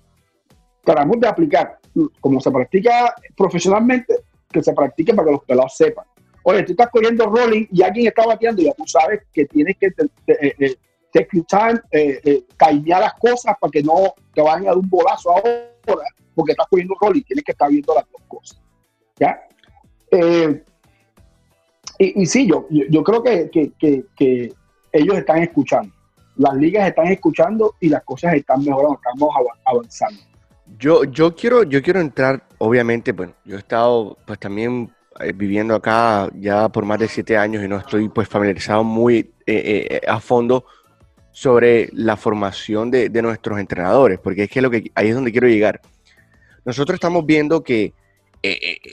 [0.85, 1.79] Tratamos de aplicar,
[2.21, 4.15] como se practica profesionalmente,
[4.49, 6.05] que se practique para que los pelados sepan.
[6.45, 9.91] Oye, tú estás corriendo rolling y alguien está bateando, ya tú sabes que tienes que
[9.91, 10.77] te, te, eh, eh,
[11.13, 16.05] eh, las cosas para que no te vayan a dar un bolazo ahora
[16.41, 18.59] porque estás cogiendo rol y tienes que estar viendo las dos cosas.
[19.19, 19.39] ¿ya?
[20.11, 20.65] Eh,
[21.99, 24.55] y, sí, yo, yo, creo que, que, que,
[24.91, 25.93] ellos están escuchando.
[26.37, 29.31] Las ligas están escuchando y las cosas están mejorando, estamos
[29.67, 30.19] avanzando.
[30.79, 35.75] Yo, yo, quiero, yo quiero entrar, obviamente, bueno, yo he estado pues también eh, viviendo
[35.75, 40.21] acá ya por más de siete años y no estoy pues familiarizado muy eh, a
[40.21, 40.65] fondo
[41.33, 45.33] sobre la formación de, de, nuestros entrenadores, porque es que, lo que ahí es donde
[45.33, 45.83] quiero llegar.
[46.65, 47.95] Nosotros estamos viendo que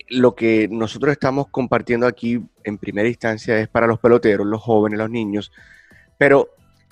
[0.10, 5.00] lo que nosotros estamos compartiendo aquí en primera instancia es para los peloteros, los jóvenes,
[5.00, 5.52] los niños,
[6.18, 6.50] pero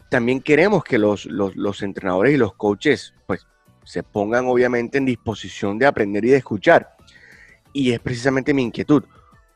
[0.09, 3.45] también queremos que los, los, entrenadores y los coaches pues,
[3.83, 6.95] se pongan obviamente en disposición de aprender y de escuchar.
[7.73, 9.03] Y es precisamente mi inquietud.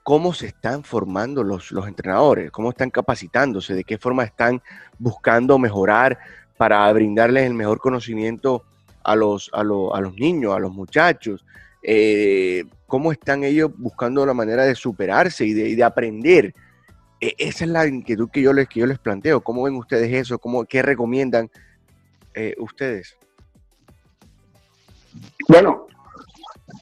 [0.03, 2.51] ¿Cómo se están formando los, los entrenadores?
[2.51, 3.73] ¿Cómo están capacitándose?
[3.75, 4.61] ¿De qué forma están
[4.97, 6.19] buscando mejorar
[6.57, 8.65] para brindarles el mejor conocimiento
[9.03, 11.45] a los, a, los niños, a los muchachos?
[11.83, 16.53] Eh, ¿Cómo están ellos buscando la manera de superarse y de, y de aprender?
[17.21, 19.41] E, esa es la inquietud que yo les, que yo les planteo.
[19.41, 20.39] ¿Cómo ven ustedes eso?
[20.39, 21.49] ¿Cómo, ¿Qué recomiendan
[22.33, 23.17] eh, ustedes?
[25.47, 25.87] Bueno,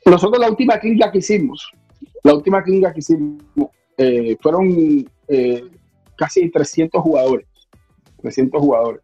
[0.06, 1.72] nosotros la última clínica que hicimos,
[2.24, 3.42] la última clínica que hicimos,
[3.98, 5.10] eh, fueron
[6.18, 7.48] casi 300 jugadores.
[8.22, 9.02] 300 jugadores.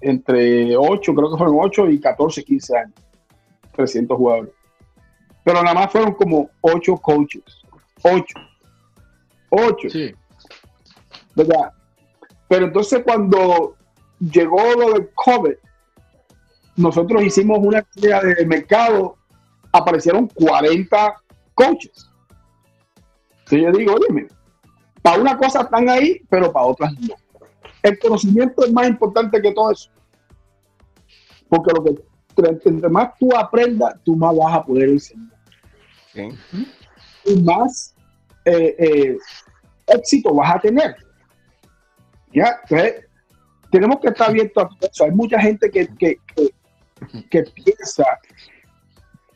[0.00, 2.94] Entre 8, creo que fueron 8 y 14, 15 años.
[3.76, 4.52] 300 jugadores.
[5.44, 7.42] Pero nada más fueron como 8 coaches.
[8.02, 8.34] 8
[9.56, 9.88] Ocho.
[9.88, 10.12] Sí.
[11.36, 11.72] ¿Verdad?
[12.48, 13.76] Pero entonces cuando
[14.18, 15.54] llegó lo del COVID,
[16.76, 19.16] nosotros hicimos una actividad de mercado,
[19.72, 21.14] aparecieron 40
[21.54, 22.10] coaches.
[23.30, 24.26] Entonces yo digo, oye,
[25.02, 27.14] para una cosa están ahí, pero para otras no.
[27.84, 29.90] El conocimiento es más importante que todo eso.
[31.50, 32.02] Porque lo que
[32.64, 35.30] entre más tú aprendas, tú más vas a poder enseñar.
[37.26, 37.94] Y más
[38.46, 39.18] eh, eh,
[39.86, 40.96] éxito vas a tener.
[42.32, 42.58] ¿Ya?
[43.70, 45.04] tenemos que estar abiertos a todo eso.
[45.04, 46.18] Hay mucha gente que, que,
[47.30, 48.04] que, piensa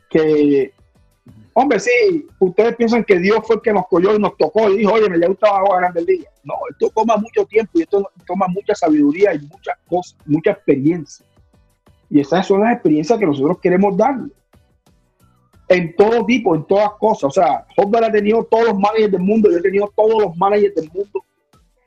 [0.09, 0.73] que,
[1.53, 4.77] hombre, sí, ustedes piensan que Dios fue el que nos cogió y nos tocó y
[4.77, 6.29] dijo, oye, me ya gustaba a Grande Liga.
[6.43, 11.25] No, esto toma mucho tiempo y esto toma mucha sabiduría y muchas cosas, mucha experiencia.
[12.09, 14.31] Y esas son las experiencias que nosotros queremos darle
[15.69, 17.23] en todo tipo, en todas cosas.
[17.25, 20.35] O sea, Hotbar ha tenido todos los managers del mundo, yo he tenido todos los
[20.35, 21.23] managers del mundo.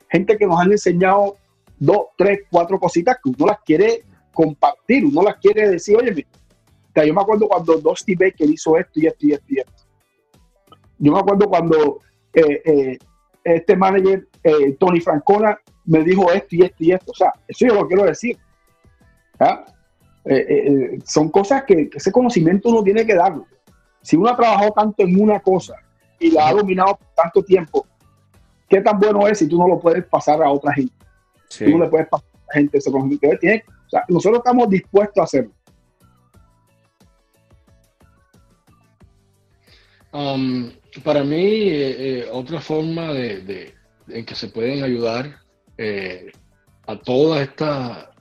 [0.09, 1.35] Gente que nos han enseñado
[1.77, 6.25] dos, tres, cuatro cositas que uno las quiere compartir, uno las quiere decir, oye,
[6.95, 9.83] yo me acuerdo cuando Dusty Baker hizo esto y esto y esto y esto.
[10.99, 11.99] Yo me acuerdo cuando
[12.33, 12.97] eh, eh,
[13.43, 17.11] este manager, eh, Tony Francona, me dijo esto y esto y esto.
[17.11, 18.37] O sea, eso yo lo quiero decir.
[19.39, 19.65] ¿Ah?
[21.03, 23.45] son cosas que, que, ese conocimiento uno tiene que darlo
[24.03, 25.75] si uno ha trabajado tanto en una cosa
[26.19, 27.87] y la ha dominado por tanto tiempo,
[28.69, 30.93] ¿qué tan bueno es si tú no lo puedes pasar a otra gente?
[31.49, 31.65] Sí.
[31.65, 33.27] Tú no le puedes pasar a la gente ese conocimiento.
[33.27, 35.51] O sea, nosotros estamos dispuestos a hacerlo.
[40.13, 40.71] Um,
[41.03, 43.73] para mí, eh, eh, otra forma de,
[44.07, 45.39] en que se pueden ayudar
[45.75, 46.31] eh,
[46.85, 48.11] a toda esta,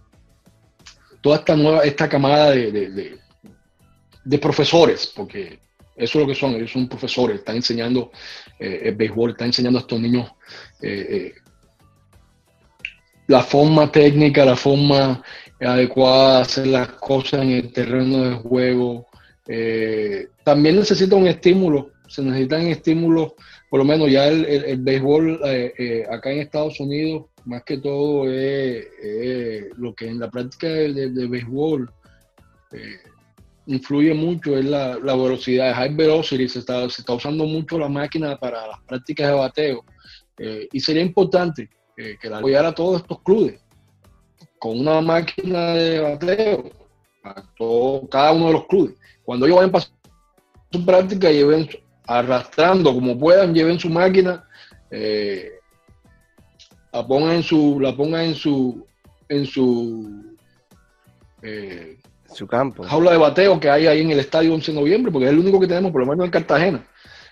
[1.20, 3.18] toda esta nueva, esta camada de,
[4.24, 5.60] de profesores, porque
[5.94, 8.10] eso es lo que son, ellos son profesores, están enseñando
[8.58, 10.30] eh, el béisbol, están enseñando a estos niños
[13.26, 15.22] la forma técnica, la forma
[15.60, 19.06] adecuada de hacer las cosas en el terreno de juego.
[20.44, 23.32] También necesita un estímulo, se necesitan estímulos,
[23.70, 25.40] por lo menos ya el, béisbol
[26.10, 28.86] acá en Estados Unidos, más que todo es
[29.76, 31.90] lo que en la práctica de, béisbol
[33.66, 38.36] influye mucho es la, velocidad, high velocity, se está, se está usando mucho la máquina
[38.36, 39.84] para las prácticas de bateo
[40.38, 43.60] eh, y sería importante eh, que la apoyara a todos estos clubes
[44.58, 46.70] con una máquina de bateo
[47.24, 48.94] a todo, cada uno de los clubes.
[49.24, 49.86] Cuando ellos vayan para
[50.70, 51.68] su práctica, lleven
[52.06, 54.44] arrastrando como puedan, lleven su máquina,
[54.90, 55.52] eh,
[56.92, 58.86] la pongan en su, la pongan en su,
[59.28, 60.32] en su
[62.34, 62.82] su campo.
[62.84, 65.38] Jaula de bateo que hay ahí en el estadio 11 de noviembre, porque es el
[65.38, 66.86] único que tenemos, por lo menos en Cartagena.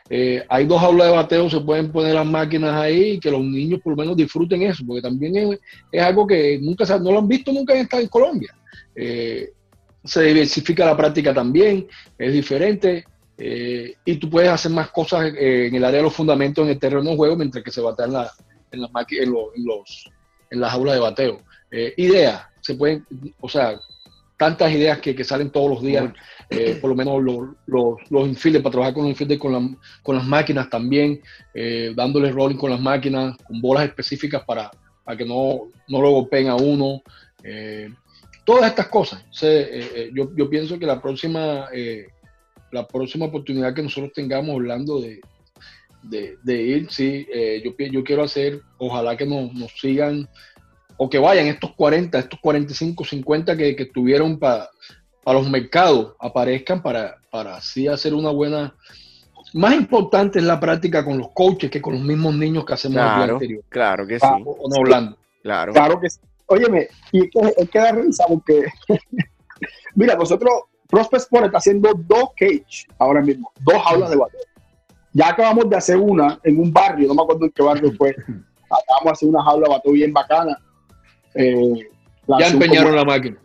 [0.08, 3.42] Eh, hay dos jaulas de bateo, se pueden poner las máquinas ahí y que los
[3.42, 5.56] niños por lo menos disfruten eso, porque también
[5.92, 8.54] es, algo que nunca no lo han visto nunca en, en Colombia.
[8.94, 9.50] Eh,
[10.04, 11.86] se diversifica la práctica también,
[12.18, 13.04] es diferente.
[13.38, 16.78] Eh, y tú puedes hacer más cosas en el área de los fundamentos en el
[16.78, 18.30] terreno de juego mientras que se batea en, la,
[18.70, 19.32] en, las en,
[19.66, 20.10] los,
[20.50, 21.42] en las jaulas de bateo.
[21.96, 23.06] ideas, se pueden,
[23.40, 23.80] o sea,
[24.40, 26.10] tantas ideas que, que salen todos los días,
[26.48, 29.76] eh, por lo menos los, los, los infields, para trabajar con los infields con, la,
[30.02, 31.20] con las máquinas también,
[31.52, 34.70] eh, dándoles rolling con las máquinas, con bolas específicas para,
[35.04, 37.02] para que no, no lo golpeen a uno.
[38.40, 39.24] Eh, Todas estas cosas.
[40.12, 41.68] yo, yo, pienso que la próxima,
[42.72, 45.20] la próxima oportunidad que nosotros tengamos hablando de,
[46.02, 47.26] de, ir, sí,
[47.64, 50.28] yo, yo quiero hacer, ojalá que nos, nos sigan
[51.02, 54.68] o que vayan estos 40, estos 45, 50 que, que estuvieron para
[55.26, 58.74] los mercados, aparezcan para, para así hacer una buena...
[59.54, 62.96] Más importante es la práctica con los coaches que con los mismos niños que hacemos
[62.96, 63.64] claro, el anterior.
[63.70, 64.26] Claro que sí.
[64.26, 65.16] O, no hablando.
[65.42, 65.72] Claro.
[65.72, 66.20] Claro que sí.
[66.52, 68.66] Óyeme, y es que, es que da risa porque,
[69.94, 70.52] mira, nosotros,
[70.88, 74.40] Prospect Sport está haciendo dos cage ahora mismo, dos jaulas de bateo.
[75.12, 78.10] Ya acabamos de hacer una en un barrio, no me acuerdo en qué barrio fue.
[78.70, 80.56] Acabamos de hacer una jaula de bateo bien bacana
[81.34, 81.88] eh,
[82.38, 83.36] ya empeñaron la máquina.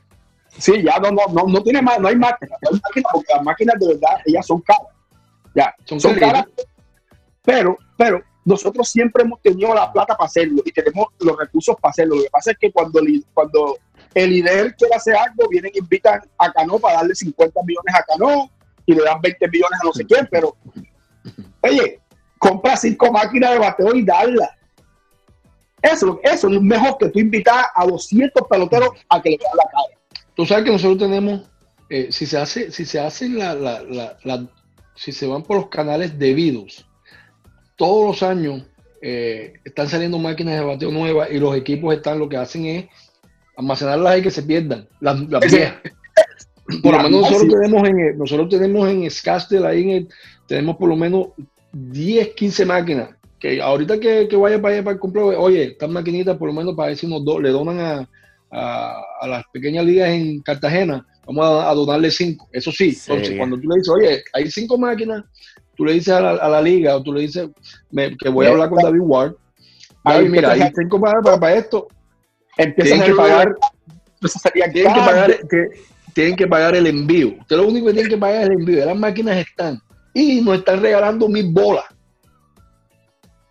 [0.57, 3.43] Sí, ya no, no, no, tiene más, no hay máquina, no hay máquina porque las
[3.43, 4.87] máquinas de verdad, ellas son caras.
[5.53, 6.45] Ya, son, caras,
[7.43, 11.89] pero, pero nosotros siempre hemos tenido la plata para hacerlo y tenemos los recursos para
[11.89, 12.15] hacerlo.
[12.15, 13.01] Lo que pasa es que cuando,
[13.33, 13.77] cuando
[14.13, 18.03] el líder quiere hacer algo, vienen e invitan a Cano para darle 50 millones a
[18.03, 18.51] Cano
[18.85, 20.55] y le dan 20 millones a no sé quién, pero
[21.61, 21.99] oye,
[22.37, 24.55] compra cinco máquinas de bateo y darla.
[25.81, 29.63] Eso, eso es mejor que tú invitar a 200 peloteros a que le vean la
[29.71, 30.23] cara.
[30.35, 31.49] Tú sabes que nosotros tenemos,
[31.89, 34.47] eh, si se hace, si se hacen la, la, la,
[34.95, 36.87] si se van por los canales debidos,
[37.75, 38.63] todos los años
[39.01, 42.85] eh, están saliendo máquinas de bateo nuevas y los equipos están, lo que hacen es
[43.55, 45.75] almacenarlas y que se pierdan, las, viejas.
[46.81, 50.07] Por lo menos nosotros tenemos en nosotros tenemos en Scastel ahí
[50.47, 51.27] tenemos por lo menos
[51.71, 53.09] 10, 15 máquinas
[53.39, 56.75] que ahorita que, vaya para allá para el complejo, oye, estas maquinitas por lo menos
[56.75, 58.09] para decir unos dos, le donan a,
[58.51, 62.47] a, las pequeñas ligas en Cartagena, vamos a, donarle cinco.
[62.51, 65.23] Eso sí, entonces cuando tú le dices, oye, hay cinco máquinas,
[65.75, 67.49] tú le dices a la, liga o tú le dices
[68.19, 69.33] que voy a hablar con David Ward.
[70.03, 71.87] David, mira, hay cinco para, para, esto.
[72.57, 73.55] Empiezan que pagar,
[74.71, 75.67] tienen que pagar, que,
[76.13, 77.35] tienen que pagar el envío.
[77.39, 78.85] Usted lo único que tienen que pagar es el envío.
[78.85, 79.81] Las máquinas están
[80.13, 81.85] y nos están regalando mil bolas.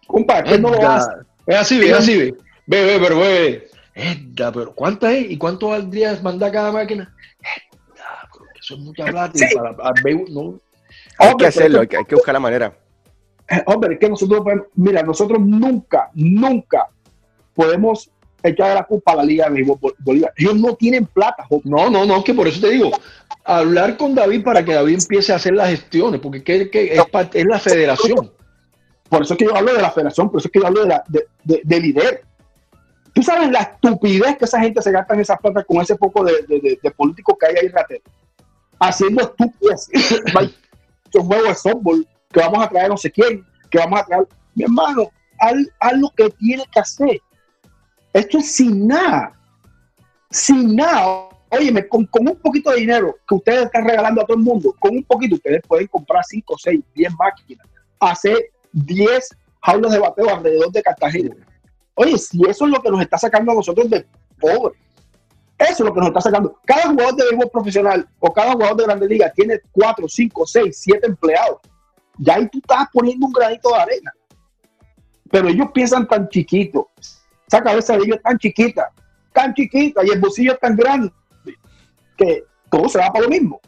[0.07, 1.11] Compa, ¿qué no lo hace?
[1.47, 2.35] Es así, ve, es así, ve.
[2.67, 3.69] Ve, ve, pero ve.
[3.95, 5.31] Edda, pero ¿cuántas es?
[5.31, 7.15] ¿Y cuánto valdría mandar cada máquina?
[7.41, 9.39] Edda, pero eso es mucha plata.
[9.39, 9.55] Sí.
[9.55, 9.93] Para, para,
[10.31, 10.59] no.
[11.19, 12.77] Hay que hacerlo, hay que, hay que buscar la manera.
[13.49, 16.89] Eh, hombre, es que nosotros podemos, mira, nosotros nunca, nunca
[17.55, 18.11] podemos
[18.43, 19.65] echar la culpa a la Liga de
[19.99, 20.33] Bolívar.
[20.37, 21.47] Ellos no tienen plata.
[21.65, 22.91] No, no, no, que por eso te digo,
[23.45, 27.03] hablar con David para que David empiece a hacer las gestiones, porque que, que es,
[27.33, 28.33] es, la federación.
[29.09, 30.83] Por eso es que yo hablo de la federación, por eso es que yo hablo
[30.83, 32.25] de, la, de, de, líder.
[33.13, 36.25] Tú sabes la estupidez que esa gente se gasta en esas plata con ese poco
[36.25, 38.03] de, de políticos que hay ahí ratero.
[38.79, 39.89] Haciendo estupidez.
[41.19, 44.29] un juego de softball que vamos a traer no sé quién, que vamos a traer.
[44.55, 47.21] Mi hermano, haz, lo que tiene que hacer.
[48.13, 49.33] Esto es sin nada.
[50.31, 51.29] Sin nada.
[51.51, 54.75] Óyeme, con, con, un poquito de dinero que ustedes están regalando a todo el mundo,
[54.79, 57.67] con un poquito ustedes pueden comprar 5, 6, 10 máquinas,
[58.01, 59.29] hacer 10
[59.63, 61.37] jaulas de bateo alrededor de Cartagena.
[61.95, 64.05] Oye, si eso es lo que nos está sacando a nosotros de
[64.41, 64.75] pobre,
[65.65, 66.59] eso es lo que nos está sacando.
[66.65, 70.79] Cada jugador de béisbol profesional o cada jugador de Grande Liga tiene 4, 5, 6,
[70.81, 71.59] 7 empleados.
[72.19, 74.13] Ya ahí tú estás poniendo un granito de arena.
[75.31, 76.89] Pero ellos piensan tan chiquito.
[77.47, 78.91] Esa cabeza de ellos es tan chiquita,
[79.33, 81.13] tan chiquita y el bolsillo es tan grande
[82.17, 83.61] que todo se va para lo mismo.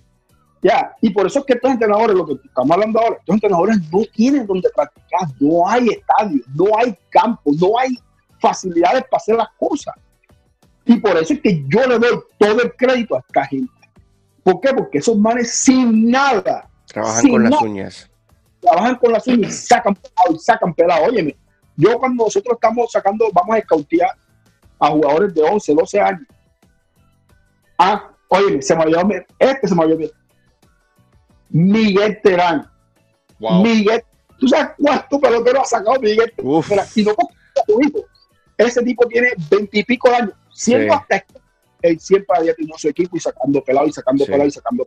[0.63, 3.79] Ya, y por eso es que estos entrenadores, lo que estamos hablando ahora, estos entrenadores
[3.93, 7.97] no tienen donde practicar, no hay estadios, no hay campo, no hay
[8.41, 9.95] facilidades para hacer las cosas.
[10.87, 13.72] Y por eso es que yo le doy todo el crédito a esta gente.
[14.42, 14.72] ¿Por qué?
[14.72, 16.70] Porque esos manes sin nada.
[16.87, 18.11] Trabajan con las uñas.
[18.61, 21.05] Trabajan con las uñas y sacan pelado y sacan pelado.
[21.07, 21.37] Óyeme,
[21.77, 24.16] yo cuando nosotros estamos sacando, vamos a escautear
[24.79, 26.22] a jugadores de 11, 12 años.
[27.77, 30.11] Ah, óyeme, se me olvidó, este se me olvidó
[31.49, 32.70] Miguel Terán.
[33.38, 34.03] Miguel,
[34.38, 36.87] ¿tú sabes cuánto pelotero ha sacado Miguel Terán?
[36.94, 37.14] Y no
[37.66, 38.05] tu hijo.
[38.57, 41.25] Ese tipo tiene veintipico años, siendo hasta
[41.83, 44.87] él siempre había tenido su equipo y sacando pelado y sacando pelado y sacando.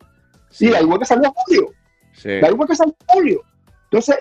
[0.50, 0.66] Sí.
[0.66, 1.74] Y la igual que salió Julio.
[2.14, 2.39] Sí.
[2.41, 3.44] La igual que salió Julio.
[3.84, 4.18] Entonces,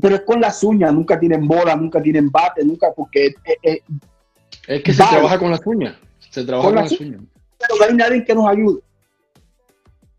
[0.00, 3.82] pero es con las uñas, nunca tienen bola, nunca tienen bate, nunca, porque eh, eh,
[4.66, 5.96] es que se trabaja con las uñas.
[6.30, 7.22] Se trabaja con, las uñas.
[7.58, 8.80] Pero no hay nadie que nos ayude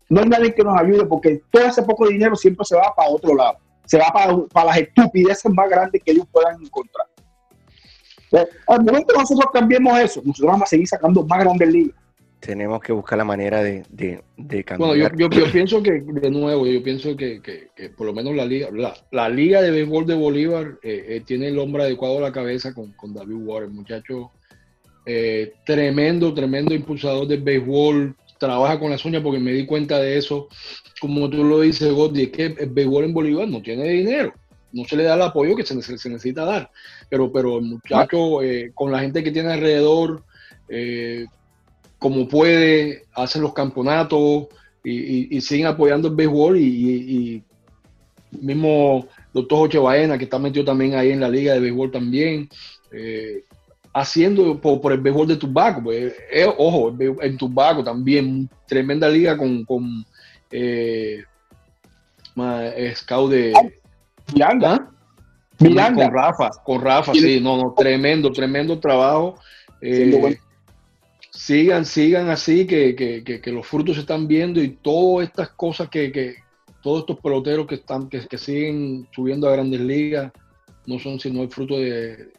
[0.08, 3.10] no hay nadie que nos ayude porque todo ese poco dinero siempre se va para
[3.10, 3.58] otro lado.
[3.84, 7.06] Se va para, para las estupideces más grandes que ellos puedan encontrar.
[8.66, 11.96] Al momento que nosotros cambiemos eso, nosotros vamos a seguir sacando más grandes ligas.
[12.40, 14.90] Tenemos que buscar la manera de, de, cambiar.
[14.90, 18.44] Bueno, yo, yo, pienso que, de nuevo, yo pienso que, que, por lo menos la
[18.44, 18.68] liga,
[19.10, 22.74] la, liga de béisbol de Bolívar eh, eh, tiene el hombre adecuado a la cabeza
[22.74, 24.32] con, con David Warren, muchacho
[25.08, 30.18] eh, tremendo, tremendo impulsador del béisbol, trabaja con las uñas porque me di cuenta de
[30.18, 30.48] eso.
[31.00, 34.34] Como tú lo dices, Gotti, es que el béisbol en Bolívar no tiene dinero,
[34.72, 36.70] no se le da el apoyo que se, necesita dar.
[37.08, 40.24] Pero, pero el muchacho, eh, con la gente que tiene alrededor,
[40.68, 41.26] eh,
[41.98, 44.46] como puede, hacen los campeonatos
[44.84, 47.42] y, siguen apoyando el béisbol y,
[48.40, 52.48] mismo doctor Joche Baena, que está metido también ahí en la liga de béisbol también.
[52.92, 53.44] Eh,
[53.96, 55.82] haciendo por, el béisbol de Tubaco.
[55.82, 60.04] Pues, eh, ojo, en Tubaco también, tremenda liga con, con
[60.50, 61.24] eh,
[62.94, 63.54] scout de
[64.34, 64.74] Miranda.
[64.74, 64.90] ¿Ah?
[65.58, 66.04] Miranda.
[66.04, 69.36] Con Rafa, con Rafa, sí, no, no, tremendo, tremendo trabajo.
[69.80, 70.38] Eh,
[71.30, 75.88] sigan, sigan así, que, que, que, los frutos se están viendo y todas estas cosas
[75.88, 76.36] que, que
[76.82, 80.32] todos estos peloteros que están, que, que siguen subiendo a grandes ligas,
[80.86, 82.32] no son sino el fruto de,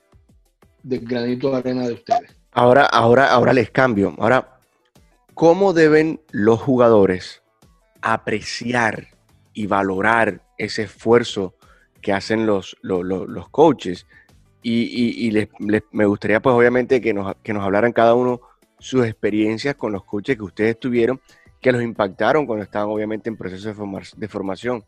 [0.83, 2.35] del granito de arena de ustedes.
[2.51, 4.15] Ahora, ahora, ahora les cambio.
[4.17, 4.59] Ahora,
[5.33, 7.43] ¿cómo deben los jugadores
[8.01, 9.07] apreciar
[9.53, 11.56] y valorar ese esfuerzo
[12.01, 14.05] que hacen los, los, coaches?
[14.63, 15.49] Y, les,
[15.91, 18.41] me gustaría, pues, obviamente, que nos, que nos hablaran cada uno
[18.79, 21.19] sus experiencias con los coaches que ustedes tuvieron,
[21.61, 24.83] que los impactaron cuando estaban, obviamente, en proceso de, de formación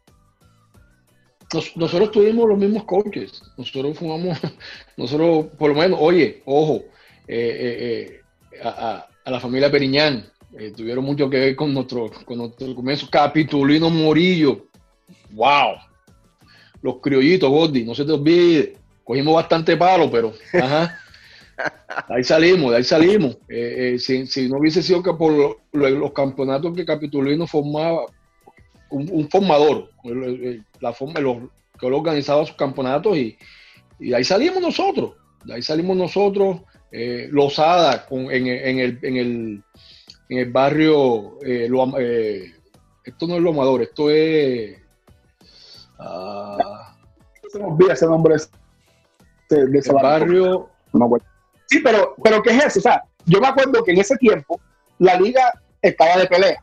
[1.75, 4.37] nosotros tuvimos los mismos coaches, nosotros fumamos,
[4.97, 6.83] nosotros, por lo menos, oye, ojo,
[7.27, 10.25] eh, eh, eh, a, la familia Periñán,
[10.75, 13.07] tuvieron mucho que ver con nuestro, con nuestro comienzo.
[13.11, 14.65] Capitulino Morillo,
[15.31, 15.75] wow,
[16.81, 20.99] los criollitos, Gordy, no se te olvide, cogimos bastante palo, pero, ajá.
[22.09, 23.37] ahí salimos, de ahí salimos.
[23.97, 28.05] si, no hubiese sido que por los campeonatos que Capitulino formaba,
[28.89, 29.89] un, formador,
[30.79, 31.37] la forma, los,
[31.79, 33.37] que él organizaba sus campeonatos y,
[33.99, 35.13] y, ahí salimos nosotros,
[35.45, 36.61] de ahí salimos nosotros,
[36.91, 39.63] eh, Losada con, en, el, en, el,
[40.29, 41.69] en el barrio, eh,
[41.99, 42.53] eh,
[43.03, 44.77] esto no es lo amador, esto es...
[45.99, 46.57] Uh,
[47.45, 47.59] ese
[48.05, 48.35] nombre
[49.49, 50.69] de, de ese barrio...
[51.65, 52.79] sí, pero, pero ¿qué es eso?
[52.79, 54.59] O sea, yo me acuerdo que en ese tiempo
[54.97, 56.61] la liga estaba de pelea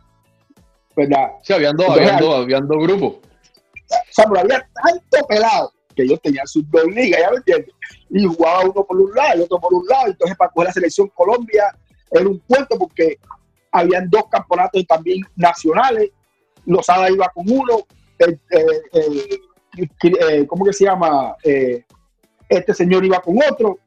[0.97, 1.33] ¿verdad?
[1.43, 3.13] Sí, habían dos, habían dos, habían dos grupos.
[3.13, 7.75] O sea, pero había tanto pelado que ellos tenían sus dos ligas, ¿ya me entiendes?
[8.11, 10.09] Y jugaba uno por un lado y otro por un lado.
[10.09, 11.65] Entonces, para coger la selección Colombia
[12.11, 13.19] era un puerto porque
[13.71, 16.11] habían dos campeonatos también nacionales.
[16.65, 17.87] Lozada iba con uno,
[18.19, 18.39] eh,
[20.03, 21.37] eh, ¿cómo que se llama?
[21.43, 21.85] Eh,
[22.49, 23.79] este señor iba con otro.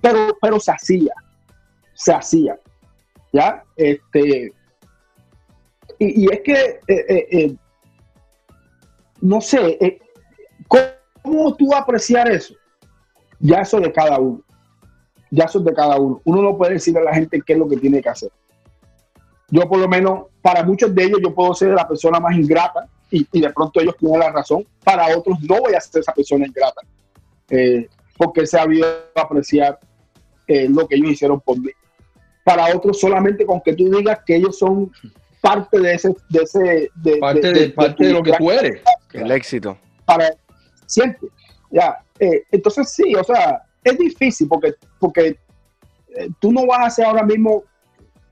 [0.00, 1.12] Pero, pero se hacía,
[1.94, 2.58] se hacía.
[3.32, 3.62] ¿Ya?
[3.76, 4.52] Este,
[5.98, 7.54] y, es que, eh,
[9.20, 10.00] no sé,
[10.66, 12.54] ¿cómo tú apreciar eso?
[13.40, 14.42] Ya eso de cada uno.
[15.30, 16.22] Ya eso es de cada uno.
[16.24, 18.30] Uno no puede decirle a la gente qué es lo que tiene que hacer.
[19.50, 22.88] Yo por lo menos, para muchos de ellos, yo puedo ser la persona más ingrata
[23.10, 24.66] y, de pronto ellos tienen la razón.
[24.84, 26.82] Para otros no voy a ser esa persona ingrata.
[28.16, 29.78] porque se ha habido apreciar
[30.46, 31.70] lo que ellos hicieron por mí.
[32.44, 34.90] Para otros solamente con que tú digas que ellos son
[35.40, 38.80] parte de ese, de ese, de, parte de, parte de, lo que tú eres,
[39.12, 39.78] el éxito.
[40.04, 40.30] Para
[40.86, 41.28] siempre,
[41.70, 41.98] ya.
[42.18, 45.38] Eh, entonces sí, o sea, es difícil porque, porque
[46.16, 47.64] eh, tú no vas a hacer ahora mismo,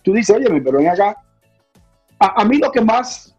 [0.03, 1.17] tú dices, oye, pero ven acá.
[2.19, 3.36] A, mí lo que más,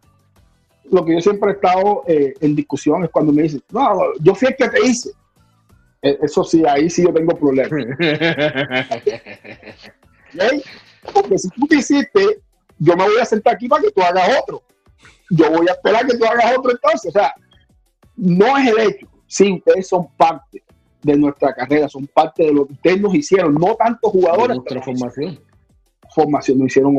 [0.92, 4.34] lo que yo siempre he estado eh, en discusión es cuando me dicen, no, yo
[4.36, 5.12] fui el que te hice.
[6.02, 7.72] Eso sí, ahí sí yo tengo problemas.
[11.14, 12.42] Porque si tú te hiciste,
[12.80, 14.64] yo me voy a sentar aquí para que tú hagas otro.
[15.30, 17.10] Yo voy a esperar que tú hagas otro entonces.
[17.10, 17.34] O sea,
[18.16, 19.08] no es el hecho.
[19.28, 20.64] Sí, ustedes son parte
[21.02, 24.58] de nuestra carrera, son parte de lo que ustedes nos hicieron, no tantos jugadores.
[24.58, 25.40] nuestra formación.
[26.14, 26.96] Formación, nos hicieron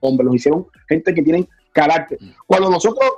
[0.00, 2.18] hombres, nos hicieron gente que tienen carácter.
[2.46, 3.08] Cuando nosotros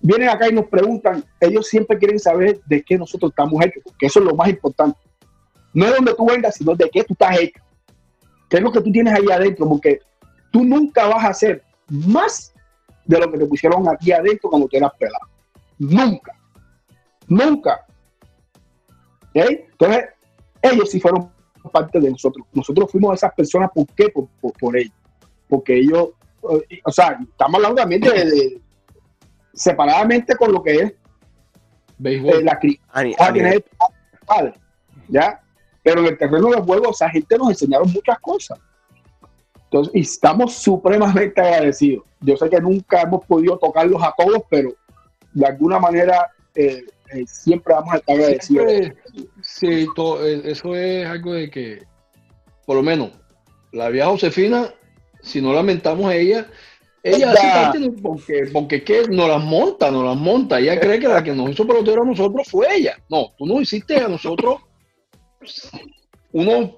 [0.00, 4.06] vienen acá y nos preguntan, ellos siempre quieren saber de qué nosotros estamos hechos, porque
[4.06, 4.98] eso es lo más importante.
[5.72, 7.62] No es donde tú vengas, sino de qué tú estás hecho.
[8.48, 9.68] ¿Qué es lo que tú tienes ahí adentro?
[9.68, 10.00] Porque
[10.52, 12.54] tú nunca vas a hacer más
[13.04, 15.26] de lo que te pusieron aquí adentro cuando te eras pelado.
[15.78, 16.32] Nunca.
[17.26, 17.86] Nunca.
[19.34, 20.04] Entonces,
[20.62, 21.30] ellos sí fueron
[21.70, 22.46] parte de nosotros.
[22.52, 24.08] Nosotros fuimos esas personas, ¿por qué?
[24.10, 24.94] Por, ellos.
[25.48, 26.10] Porque ellos,
[26.84, 28.60] o sea, estamos hablando también de,
[29.52, 30.92] separadamente con lo que es
[32.04, 33.32] eh, la crianza.
[35.08, 35.40] ¿ya?
[35.82, 38.58] Pero en el terreno de juego, esa gente nos enseñaron muchas cosas.
[39.64, 42.04] Entonces, y estamos supremamente agradecidos.
[42.20, 44.74] Yo sé que nunca hemos podido tocarlos a todos, pero
[45.32, 48.72] de alguna manera eh, eh, siempre vamos a estar agradecidos.
[49.42, 51.86] sí, todo, eso es algo de que
[52.66, 53.12] por lo menos,
[53.72, 54.74] la vieja Josefina,
[55.26, 56.46] si no lamentamos a ella,
[57.02, 60.58] ella hace parte porque, porque es que nos las monta, nos las monta.
[60.58, 62.96] Ella cree que la que nos hizo pelotero a nosotros fue ella.
[63.08, 64.62] No, tú nos hiciste a nosotros
[66.32, 66.70] unos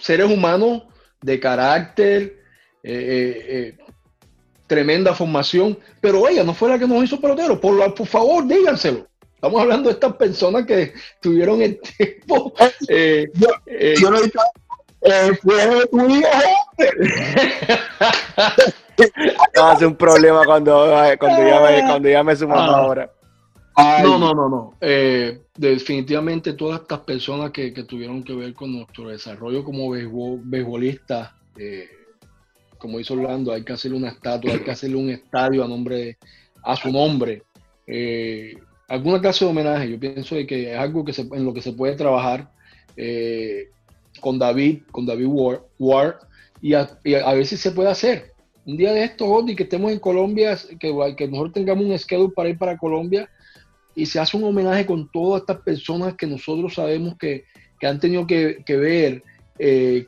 [0.00, 0.82] seres humanos
[1.20, 2.42] de carácter,
[2.82, 3.78] eh, eh, eh,
[4.66, 7.60] tremenda formación, pero ella no fue la que nos hizo pelotero.
[7.60, 9.06] Por, por favor, díganselo.
[9.34, 12.54] Estamos hablando de estas personas que tuvieron el tiempo.
[13.34, 13.50] yo,
[14.00, 14.40] yo lo he dicho,
[15.42, 16.28] fue tu hijo.
[19.62, 22.78] a ser un problema cuando, cuando, llame, cuando llame su mamá ah.
[22.78, 23.10] ahora.
[24.02, 24.74] No, no, no, no.
[24.80, 31.30] Eh, definitivamente todas estas personas que, que, tuvieron que ver con nuestro desarrollo como beisbolistas,
[31.56, 31.88] eh,
[32.76, 36.18] como hizo Orlando, hay que hacerle una estatua, hay que hacerle un estadio a nombre,
[36.64, 37.44] a su nombre.
[37.86, 38.56] Eh,
[38.88, 41.94] alguna clase de homenaje, yo pienso que es algo que en lo que se puede
[41.94, 42.50] trabajar
[44.20, 45.26] con David, con David
[45.78, 46.16] Ward,
[46.60, 48.32] y, a, y a ver si se puede hacer
[48.68, 52.34] un día de estos, Odi, que estemos en Colombia, que, que mejor tengamos un schedule
[52.36, 53.26] para ir para Colombia
[53.94, 57.44] y se hace un homenaje con todas estas personas que nosotros sabemos que,
[57.80, 59.22] han tenido que, ver
[59.58, 60.04] eh,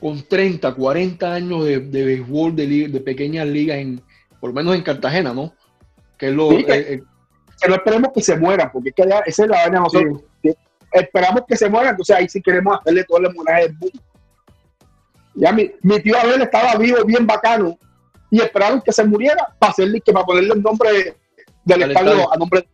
[0.00, 4.00] con 30, 40 años de, de béisbol, de, pequeñas ligas, en,
[4.38, 5.52] por lo menos en Cartagena, ¿no?
[6.16, 7.02] Que, lo, eh, eh,
[7.60, 10.22] que, no esperemos que se mueran, porque es que esa es la vaina nosotros.
[10.92, 14.00] Esperamos que se mueran, entonces ahí sí queremos hacerle todo el homenaje del mundo.
[15.34, 15.68] Ya mi,
[16.00, 17.78] tío Abel estaba vivo, bien bacano,
[18.30, 21.16] y esperaron que se muriera para hacerle, que para ponerle el nombre
[21.64, 22.68] del estadio a nombre.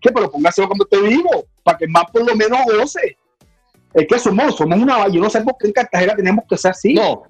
[0.00, 0.10] ¿Qué?
[0.10, 3.18] Pero póngase cuando esté vivo, para que más por lo menos goce.
[3.92, 5.08] Es que somos, somos una.
[5.08, 6.94] Yo no sé por qué en Cartagena tenemos que ser así.
[6.94, 7.24] No,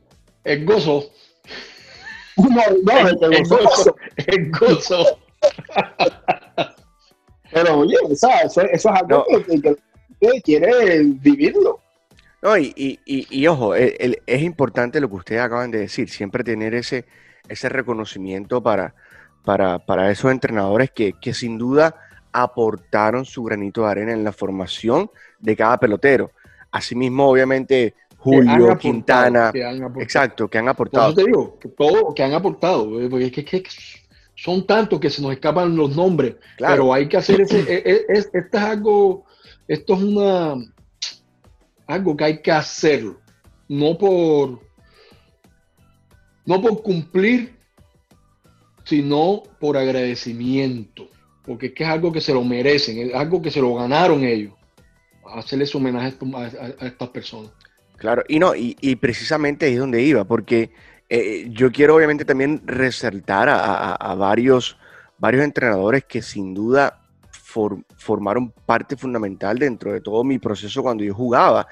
[0.45, 1.11] es gozo.
[2.37, 3.97] No, no, es, gozo.
[4.17, 5.19] Es gozo.
[7.51, 9.77] Pero oye, eso, eso es algo que
[10.43, 11.81] quiere vivirlo.
[12.43, 16.75] No, y, y, y, ojo, es importante lo que ustedes acaban de decir, siempre tener
[16.75, 17.05] ese,
[17.49, 18.95] ese reconocimiento para,
[19.45, 21.95] para, esos entrenadores que, sin duda
[22.33, 26.31] aportaron su granito de arena en la formación de cada pelotero.
[26.71, 29.51] Asimismo, obviamente, Julio, Quintana,
[29.99, 31.15] exacto, que han aportado.
[31.15, 33.63] te digo, que todo, que han aportado, eh, porque es que,
[34.41, 38.07] son tantos que se nos escapan los nombres, pero hay que hacer ese, e, e,
[38.09, 39.27] esto es algo,
[39.69, 40.55] esto es una,
[41.87, 43.21] algo que hay que hacerlo,
[43.69, 44.61] no por,
[46.47, 47.55] no por cumplir,
[48.85, 51.11] sino por agradecimiento,
[51.45, 54.25] porque es que es algo que se lo merecen, es algo que se lo ganaron
[54.25, 54.55] ellos,
[55.35, 57.53] hacerles homenaje a, estas personas.
[57.99, 60.71] Claro, y no, y, precisamente ahí es donde iba, porque
[61.13, 64.79] eh, yo quiero obviamente también resaltar a, varios,
[65.19, 67.01] varios entrenadores que sin duda
[67.97, 71.67] formaron parte fundamental dentro de todo mi proceso cuando yo jugaba.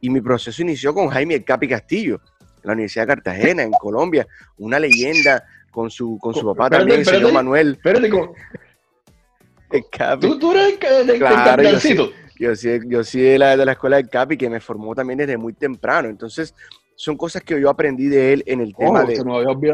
[0.00, 2.20] Y mi proceso inició con Jaime Capi Castillo,
[2.62, 4.28] en la Universidad de Cartagena, en Colombia,
[4.58, 5.42] una leyenda
[5.72, 7.72] con su, con su papá también, el señor Manuel.
[7.72, 8.08] Espérate,
[10.20, 11.96] ¿Tú, tú eres de, claro, yo sí,
[12.38, 15.18] yo sí, yo sí de, la, de la escuela de Capi, que me formó también
[15.18, 16.08] desde muy temprano.
[16.08, 16.54] Entonces,
[16.96, 19.16] son cosas que yo aprendí de él en el tema de,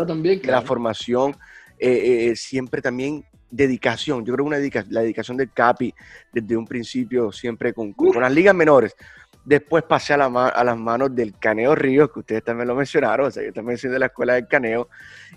[0.07, 1.37] también, la formación.
[1.83, 4.25] Eh, eh, siempre también dedicación.
[4.25, 5.95] Yo creo que una la dedicación del Capi
[6.33, 8.95] desde un principio, siempre con, con, las ligas menores.
[9.43, 13.29] Después pasé a, la, a, las manos del Caneo Ríos, que ustedes también lo mencionaron,
[13.29, 14.91] o sea, yo también soy de la escuela del Caneo,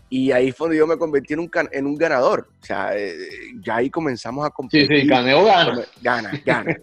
[0.09, 2.49] y ahí fue donde yo me convertí en un, en un ganador.
[2.61, 3.15] O sea, eh,
[3.61, 4.87] ya ahí comenzamos a competir.
[4.87, 5.81] Sí, sí, Caneo gana.
[6.01, 6.77] Gana, gana.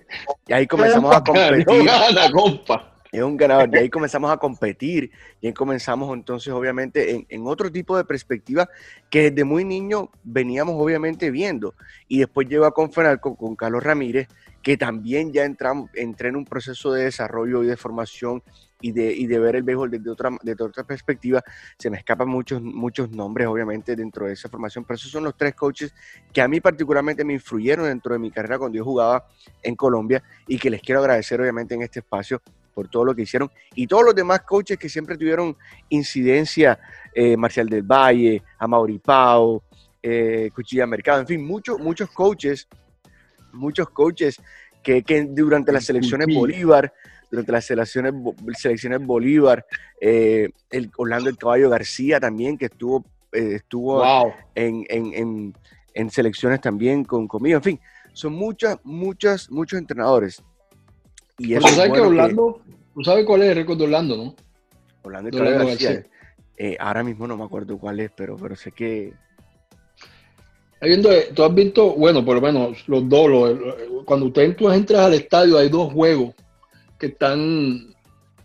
[0.46, 1.66] Y ahí comenzamos a competir.
[1.66, 3.68] Caneo gana, compa es un ganador.
[3.72, 8.68] Y ahí comenzamos a competir, y ahí comenzamos entonces obviamente en, otro tipo de perspectiva
[9.10, 11.74] que desde muy niño veníamos obviamente viendo.
[12.08, 14.28] Y después llegó a conferar con, Carlos Ramírez,
[14.62, 18.42] que también ya entré en un proceso de desarrollo y de formación
[18.80, 21.42] y de, y de ver el béisbol desde otra, desde otra perspectiva.
[21.78, 25.36] Se me escapan muchos, muchos nombres, obviamente, dentro de esa formación, pero esos son los
[25.36, 25.94] tres coaches
[26.32, 29.26] que a mí particularmente me influyeron dentro de mi carrera cuando yo jugaba
[29.62, 32.40] en Colombia y que les quiero agradecer, obviamente, en este espacio
[32.74, 33.50] por todo lo que hicieron.
[33.74, 35.56] Y todos los demás coaches que siempre tuvieron
[35.88, 36.78] incidencia,
[37.14, 39.62] eh, Marcial del Valle, Amaury Pau,
[40.02, 42.68] eh, Cuchilla Mercado, en fin, muchos, muchos coaches,
[43.52, 44.40] muchos coaches
[44.82, 46.92] que, que durante las selecciones Bolívar,
[47.30, 48.14] durante las selecciones,
[48.56, 49.64] selecciones Bolívar,
[50.00, 54.02] eh, el Orlando el Caballo García también, que estuvo, eh, estuvo
[54.54, 55.54] en, en,
[55.94, 57.80] en, selecciones también con, conmigo, en fin,
[58.12, 60.42] son muchas, muchas, muchos entrenadores
[61.40, 62.60] y eso sabes que Orlando,
[62.94, 64.34] tú sabes cuál es el récord de Orlando, ¿no?
[65.02, 66.04] Orlando, Orlando García.
[66.58, 69.14] Eh, ahora mismo no me acuerdo cuál es, pero, pero sé que.
[70.82, 73.58] Viendo, tú has visto, bueno, por lo menos los dos,
[74.04, 76.34] cuando tú entras al estadio hay dos juegos
[76.98, 77.94] que están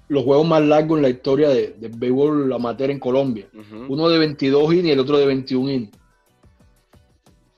[0.08, 3.48] los juegos más largos en la historia de, de béisbol amateur en Colombia.
[3.90, 5.98] Uno de 22 innings y el otro de 21 innings.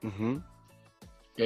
[0.04, 0.42] ujú.
[1.34, 1.44] ¿ok?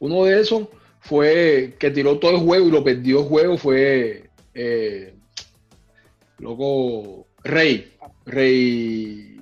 [0.00, 0.68] Uno de esos
[1.00, 5.14] fue que tiró todo el juego y lo perdió el juego fue eh,
[6.38, 7.92] loco Rey,
[8.26, 9.40] Rey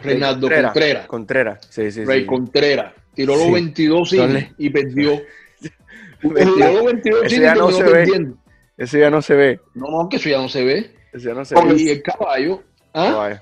[0.00, 0.72] Reinaldo Contreras.
[0.72, 1.06] Contreras.
[1.06, 2.26] Contreras, sí, sí, Rey sí.
[2.26, 2.92] Contreras.
[3.14, 3.42] Tiró Sí.
[3.44, 4.54] los 22 innings Dale.
[4.58, 5.20] y perdió.
[6.20, 6.72] Tiró 22.
[6.74, 7.90] los 22 Ese ya y no se ve.
[7.90, 8.36] perdiendo.
[8.76, 9.60] Ese ya no se ve.
[9.74, 10.94] No, no, que eso ya no se ve.
[11.12, 11.82] Ese ya no se Con ve.
[11.82, 12.62] Y el caballo,
[12.94, 13.40] ¿ah?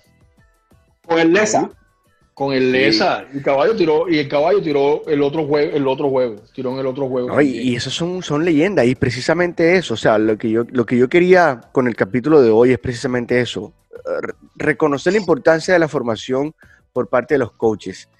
[1.07, 1.71] Con el Lesa.
[2.37, 2.71] Con el Sí.
[2.71, 6.75] Lesa, el caballo tiró, y el caballo tiró el otro juego, el otro juego, tiró
[6.75, 7.29] en el otro juego.
[7.29, 10.85] No, y, y son, son leyendas, y precisamente eso, o sea, lo que, yo, lo
[10.85, 15.19] que yo quería con el capítulo de hoy es precisamente eso, eh, re- reconocer la
[15.19, 16.55] importancia de la formación
[16.93, 18.11] por parte de los coaches,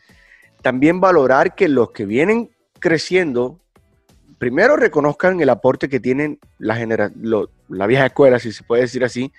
[0.63, 2.49] también valorar que los que vienen
[2.79, 3.61] creciendo,
[4.39, 8.81] primero reconozcan el aporte que tienen la, genera- lo- la vieja escuela, si se puede
[8.81, 9.31] decir así,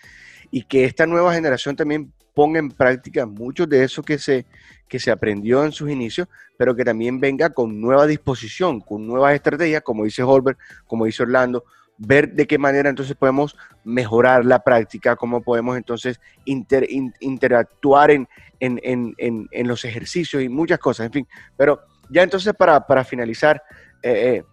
[0.51, 4.45] y que esta nueva generación también ponga en práctica muchos de eso que se,
[4.87, 9.33] que se aprendió en sus inicios, pero que también venga con nueva disposición, con nuevas
[9.33, 11.63] estrategias, como dice Holbert, como dice Orlando,
[11.97, 18.11] ver de qué manera entonces podemos mejorar la práctica, cómo podemos entonces inter- in- interactuar
[18.11, 18.27] en,
[18.59, 21.27] en- en- en- en los ejercicios y muchas cosas, en fin.
[21.57, 21.79] Pero
[22.11, 23.63] ya entonces para, para finalizar,
[24.03, 24.43] eh, eh,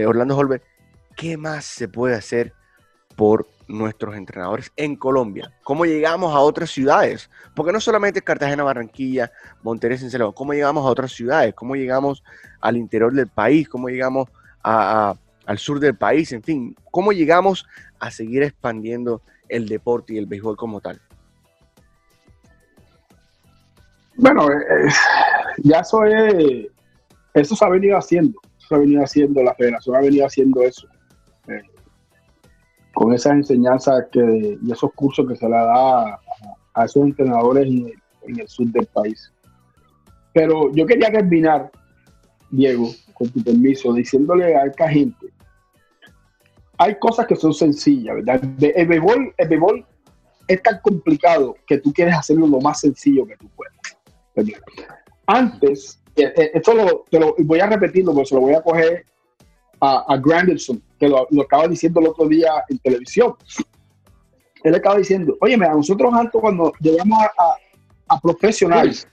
[0.00, 0.64] eh, Orlando Holbert,
[1.14, 2.54] ¿qué más se puede hacer
[3.16, 5.52] por nuestros entrenadores en Colombia?
[5.62, 7.30] ¿Cómo llegamos a otras ciudades?
[7.54, 9.30] Porque no solamente Cartagena, Barranquilla,
[9.62, 11.54] Monterrey, Cincelejo, ¿cómo llegamos a otras ciudades?
[11.54, 12.22] ¿Cómo llegamos
[12.60, 13.68] al interior del país?
[13.68, 14.28] ¿Cómo llegamos
[14.62, 15.14] a-
[15.46, 16.32] al sur del país?
[16.32, 17.66] En fin, ¿cómo llegamos
[17.98, 21.00] a seguir expandiendo el deporte y el béisbol como tal?
[24.16, 24.92] Bueno, eh, eh,
[25.64, 26.66] ya eso es,
[27.34, 30.86] eso se ha venido haciendo, eso ha venido haciendo, la federación ha venido haciendo eso,
[31.48, 31.62] eh,
[32.94, 36.20] con esas enseñanzas que, y esos cursos que se le da a,
[36.74, 37.92] a esos entrenadores en
[38.26, 39.32] en el sur del país.
[40.32, 41.70] Pero yo quería terminar,
[42.50, 45.32] Diego, con tu permiso, diciéndole a esta gente,
[46.78, 48.42] hay cosas que son sencillas, ¿verdad?
[48.60, 49.86] El béisbol, el béisbol
[50.48, 53.74] es tan complicado que tú quieres hacerlo lo más sencillo que tú puedas.
[54.34, 54.60] ¿verdad?
[55.26, 58.62] Antes, eh, eh, esto lo, te lo voy a repetirlo, porque se lo voy a
[58.62, 59.06] coger
[59.84, 63.34] a, a Granderson, que lo, lo estaba diciendo el otro día en televisión.
[64.62, 67.56] Él estaba diciendo, oye, mira, nosotros antes cuando llegamos a, a,
[68.16, 69.06] a profesionales,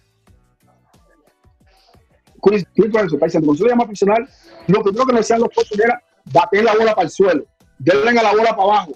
[2.41, 4.29] Chris, Chris Granderson está diciendo, nosotros llegamos a profesional,
[4.67, 6.01] lo primero que nos decían los coaches era,
[6.33, 7.45] baten la bola para el suelo,
[7.77, 8.91] denle a la bola para abajo,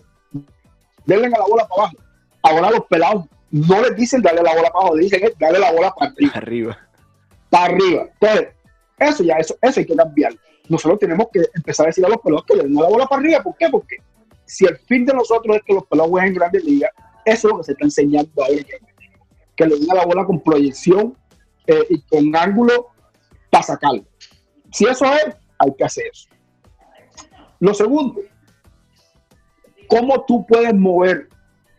[1.05, 1.97] denle a la bola para abajo.
[2.41, 5.71] Ahora los pelados no les dicen darle la bola para abajo, le dicen darle la
[5.71, 6.77] bola para arriba Arriba.
[7.49, 8.07] para arriba.
[8.19, 8.47] Entonces,
[8.97, 10.33] eso ya, eso, eso hay que cambiar.
[10.69, 13.21] Nosotros tenemos que empezar a decir a los pelotas que le den la bola para
[13.21, 13.43] arriba.
[13.43, 13.69] ¿Por qué?
[13.69, 13.97] Porque
[14.45, 16.91] si el fin de nosotros es que los pelotas jueguen en grandes ligas,
[17.25, 18.63] eso es lo que se está enseñando ahora.
[19.55, 21.15] Que, le den la bola con proyección
[21.67, 22.87] eh, y con ángulo
[23.49, 24.03] para sacarlo.
[24.71, 26.29] Si eso es, hay que hacer eso.
[27.59, 28.21] Lo segundo,
[29.87, 31.29] ¿cómo tú puedes mover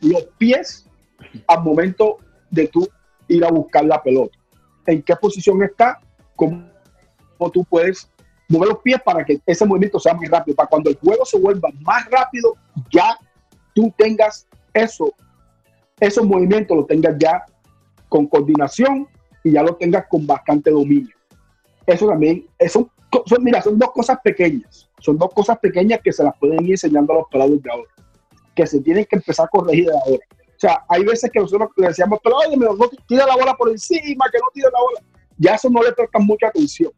[0.01, 0.89] los pies
[1.47, 2.16] al momento
[2.51, 2.89] de tú
[3.28, 4.39] ir a buscar la pelota?
[4.87, 6.01] ¿En qué posición está?
[6.34, 6.64] ¿Cómo
[7.53, 8.11] tú puedes
[8.49, 10.57] mover los pies para que ese movimiento sea muy rápido?
[10.57, 12.55] Para cuando el juego se vuelva más rápido,
[12.90, 13.18] ya
[13.74, 15.12] tú tengas eso,
[16.01, 17.44] esos movimientos los tengas ya
[18.09, 19.09] con coordinación
[19.42, 21.14] y ya lo tengas con bastante dominio.
[21.86, 22.90] Eso también, eso,
[23.26, 26.72] son, mira, son dos cosas pequeñas, son dos cosas pequeñas que se las pueden ir
[26.72, 27.90] enseñando a los pelados de ahora,
[28.55, 30.24] que se tienen que empezar a corregir de ahora.
[30.57, 33.68] O sea, hay veces que nosotros le decíamos, pero oye, no tira la bola por
[33.68, 35.01] encima, que no tire la bola.
[35.36, 36.90] Ya eso no le prestan mucha atención.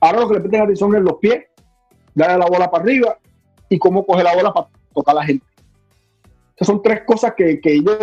[0.00, 1.44] Ahora lo que le prestan atención es los pies,
[2.14, 3.18] darle la bola para arriba
[3.68, 5.46] y cómo coge la bola para tocar a la gente.
[6.54, 7.98] Esas son tres cosas que, que ellos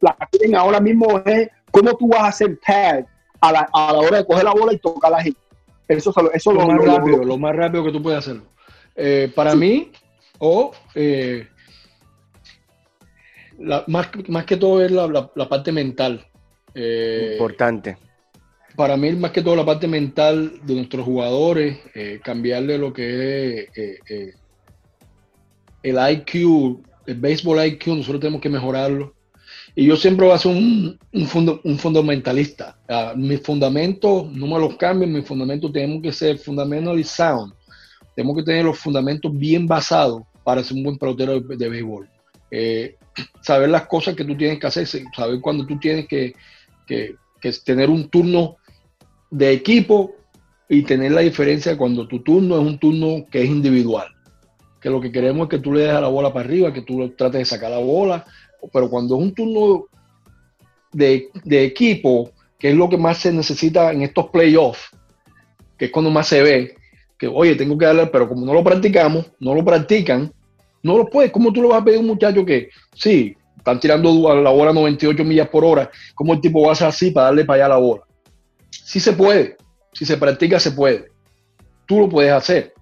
[0.00, 3.06] la que tienen ahora mismo es cómo tú vas a hacer tag
[3.40, 5.38] a la, a la hora de coger la bola y tocar a la gente.
[5.88, 8.18] Eso, eso, eso lo, lo, más lo- rápido, lo- lo más rápido que tú puedes
[8.18, 8.44] hacerlo.
[8.94, 9.58] Eh, para Sí.
[9.58, 9.92] mí,
[10.38, 11.46] o eh,
[13.58, 16.26] la- más, más que todo es la, la- la parte mental.
[16.74, 17.96] Eh, Importante.
[18.76, 23.08] Para mí, más que todo la parte mental de nuestros jugadores, eh, cambiarle lo que
[23.62, 24.32] es eh, eh,
[25.82, 29.14] el IQ, el béisbol IQ, nosotros tenemos que mejorarlo.
[29.74, 32.78] Y yo siempre voy a ser un, un, un fundamentalista.
[32.88, 37.52] Ah, mis fundamentos no me los cambien, mis fundamentos tenemos que ser fundamentally sound.
[38.14, 42.08] Tenemos que tener los fundamentos bien basados para ser un buen pelotero de, béisbol.
[42.50, 42.96] Eh,
[43.42, 46.34] saber las cosas que tú tienes que hacer, saber cuándo tú tienes que-
[46.86, 47.16] que
[47.64, 48.56] tener un turno
[49.30, 50.14] de equipo
[50.68, 54.08] y tener la diferencia cuando tu turno es un turno que es individual.
[54.80, 57.08] que lo que queremos es que tú le des la bola para arriba, que tú
[57.16, 58.24] trates de sacar la bola,
[58.72, 59.86] pero cuando es un turno
[60.92, 64.90] de, de equipo, que es lo que más se necesita en estos playoffs,
[65.76, 66.74] que es cuando más se ve,
[67.18, 70.32] que oye, tengo que darle, pero como no lo practicamos, no lo practican,
[70.82, 71.32] no lo puedes.
[71.32, 74.50] ¿Cómo tú le vas a pedir a un muchacho que, sí, están tirando a la
[74.50, 77.64] bola 98 millas por hora, ¿cómo el tipo va a hacer así para darle para
[77.64, 78.02] allá la bola?
[78.86, 79.56] Sí se puede,
[79.92, 81.10] si se practica se puede.
[81.86, 82.72] Tú lo puedes hacer,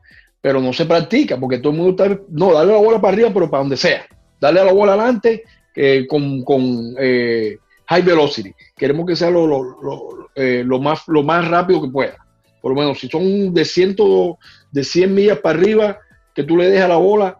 [0.40, 3.30] pero no se practica porque todo el mundo está, no, dale la bola para arriba,
[3.32, 4.06] pero para donde sea.
[4.40, 5.44] Dale a la bola adelante
[5.74, 8.52] eh, con, con eh, high velocity.
[8.76, 12.24] Queremos que sea lo, lo, eh, lo, más, lo más rápido que pueda
[12.64, 14.38] por lo menos si son de, ciento,
[14.72, 15.98] de 100 millas para arriba,
[16.34, 17.38] que tú le dejas la bola,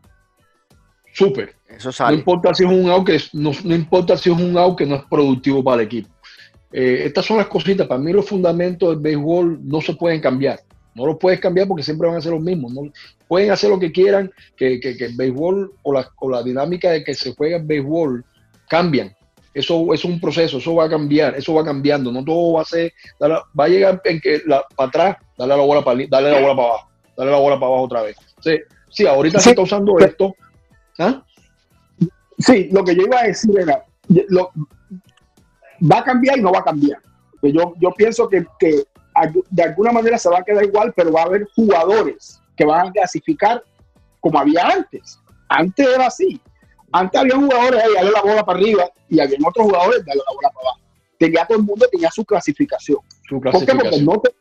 [1.15, 1.55] súper.
[1.67, 2.13] Eso sale.
[2.13, 4.97] No importa si es un out que no, importa si es un out que no
[4.97, 6.11] es productivo para el equipo.
[6.77, 7.87] Eh, estas son las cositas.
[7.87, 10.61] Para mí los fundamentos del béisbol no se pueden cambiar.
[10.97, 12.73] No los puedes cambiar porque siempre van a ser los mismos.
[12.73, 12.83] No,
[13.29, 16.91] pueden hacer lo que quieran, que, que, que el béisbol o la, o la, dinámica
[16.91, 18.25] de que se juega el béisbol
[18.69, 19.15] cambian.
[19.55, 22.65] Eso es un proceso, eso va a cambiar, eso va cambiando, no todo va a
[22.65, 26.41] ser, va a llegar en que la, para atrás, dale la bola para dale la
[26.41, 28.17] bola para abajo, dale la bola para abajo otra vez.
[28.41, 28.59] Sí,
[28.91, 30.35] sí ahorita se está usando esto.
[30.99, 31.25] ¿ah?
[32.37, 33.85] Sí, lo que yo iba a decir era,
[34.29, 34.51] lo,
[35.91, 37.01] va a cambiar y no va a cambiar.
[37.43, 38.85] Yo, yo pienso que, que
[39.51, 42.89] de alguna manera se va a quedar igual, pero va a haber jugadores que van
[42.89, 43.63] a clasificar
[44.21, 45.19] como había antes.
[45.49, 46.41] Antes era así.
[46.91, 50.35] Antes había jugadores ahí, darle la bola para arriba y había otros jugadores darle la
[50.35, 50.81] bola para abajo.
[51.19, 52.99] Tenía todo el mundo, tenía su clasificación.
[53.29, 53.79] Su clasificación.
[53.79, 53.91] ¿Por qué?
[53.91, 54.35] Porque no te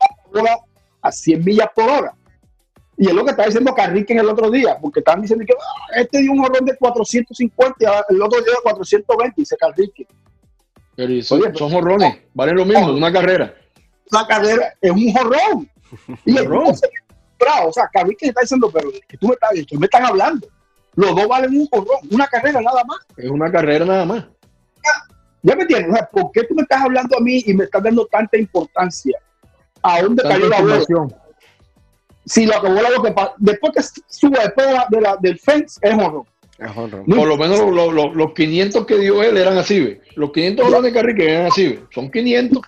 [0.00, 0.58] la bola
[1.02, 2.14] a 100 millas por hora.
[2.96, 5.54] Y es lo que estaba diciendo Carrique en el otro día, porque estaban diciendo que
[5.54, 10.06] ah, este dio un jorrón de 450 y el otro día de 420, dice Carrique.
[10.98, 13.54] Pero son, son jorrones, valen lo mismo, una carrera.
[14.10, 15.70] Una carrera es un jorrón.
[16.24, 20.04] y el o sea, Carrique está diciendo, pero que tú me estás, que me están
[20.04, 20.48] hablando.
[20.96, 22.98] Los dos valen un jorrón, una carrera nada más.
[23.16, 24.26] Es una carrera nada más.
[25.44, 28.04] Ya, me entiendes, ¿por qué tú me estás hablando a mí y me estás dando
[28.06, 29.16] tanta importancia?
[29.82, 30.84] ¿A dónde cayó la bola?
[32.24, 35.78] Si lo que bola lo que pasa, después que sube después de la, del fence,
[35.80, 36.26] es jorrón.
[36.58, 40.00] Por lo menos los, 500 que dio él eran así, ¿ve?
[40.16, 41.80] Los 500 jorrones de que eran así, ¿ve?
[41.90, 42.62] Son 500.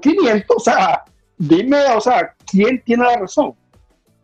[0.00, 1.04] 500, o sea,
[1.36, 3.54] dime, o sea, ¿quién tiene la razón?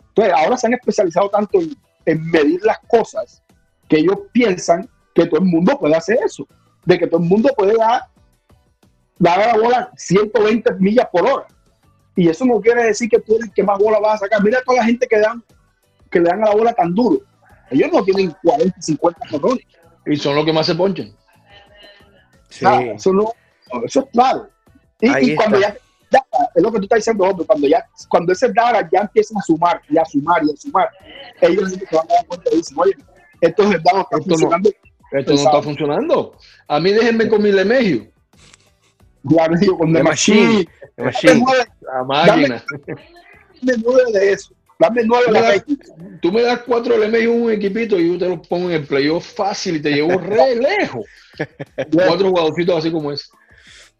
[0.08, 1.76] Entonces, ahora se han especializado tanto en
[2.08, 3.42] en medir las cosas
[3.86, 6.46] que ellos piensan que todo el mundo puede hacer eso,
[6.86, 8.02] de que todo el mundo puede dar,
[9.18, 11.46] dar a la bola 120 millas por hora.
[12.16, 14.42] Y eso no quiere decir que tú eres el que más bola vas a sacar.
[14.42, 15.44] Mira toda la gente que, dan,
[16.10, 17.20] que le dan a la bola tan duro.
[17.70, 19.64] Ellos no tienen 40, 50 corrones.
[20.06, 21.14] Y son los que más se ponchan.
[22.48, 22.64] Sí.
[22.94, 23.32] eso, no,
[23.84, 24.48] eso es claro.
[25.00, 25.76] Y, cuando ya
[26.54, 29.42] es lo que tú estás diciendo, hombre, cuando ya, cuando ese data ya empiezan a
[29.42, 30.88] sumar y a sumar y a sumar,
[31.40, 32.96] ellos se van a dar cuenta y dicen, oye,
[33.40, 34.70] esto es no está funcionando.
[35.12, 36.36] esto no está funcionando.
[36.66, 38.08] A mí déjenme con mi Lemegio.
[39.24, 40.66] Ya me digo, con The Machine.
[40.96, 41.44] machine.
[41.80, 42.64] la máquina.
[43.60, 44.54] Dame nueve de eso.
[44.78, 45.76] Dame nueve de
[46.20, 48.86] Tú me das cuatro Lemegio en un equipito y yo te lo pongo en el
[48.86, 51.04] playoff fácil y te llevo re lejos.
[51.92, 53.26] cuatro jugadorcitos así como ese.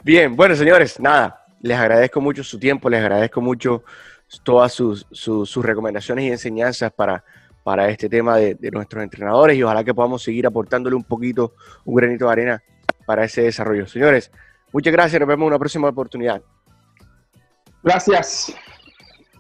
[0.05, 3.85] Bien, bueno, señores, nada les agradezco mucho su tiempo, les agradezco mucho
[4.43, 7.25] todas sus, recomendaciones y enseñanzas para,
[7.65, 11.55] para este tema de, nuestros entrenadores y ojalá que podamos seguir aportándole un poquito,
[11.85, 12.63] un granito de arena
[13.07, 13.87] para ese desarrollo.
[13.87, 14.31] Señores,
[14.73, 16.43] muchas gracias, nos vemos en una próxima oportunidad.
[17.83, 18.55] Gracias.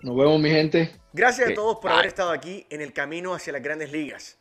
[0.03, 0.97] Nos vemos, mi gente.
[1.14, 4.36] Gracias a todos por haber estado aquí en el camino hacia las grandes ligas.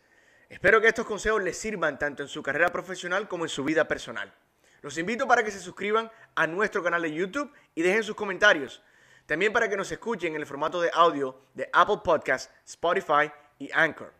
[0.49, 3.87] Espero que estos consejos les sirvan tanto en su carrera profesional como en su vida
[3.87, 4.33] personal.
[4.81, 8.83] Los invito para que se suscriban a nuestro canal de YouTube y dejen sus comentarios.
[9.25, 13.71] También para que nos escuchen en el formato de audio de Apple Podcasts, Spotify y
[13.71, 14.13] Anchor.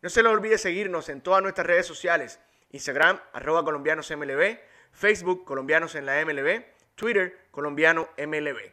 [0.00, 2.40] No se les olvide seguirnos en todas nuestras redes sociales.
[2.70, 4.58] Instagram, arroba colombianosmlb,
[4.90, 6.64] Facebook, colombianos en la MLB,
[6.96, 8.72] Twitter, colombiano MLB.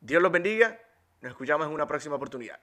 [0.00, 0.80] Dios los bendiga.
[1.20, 2.60] Nos escuchamos en una próxima oportunidad.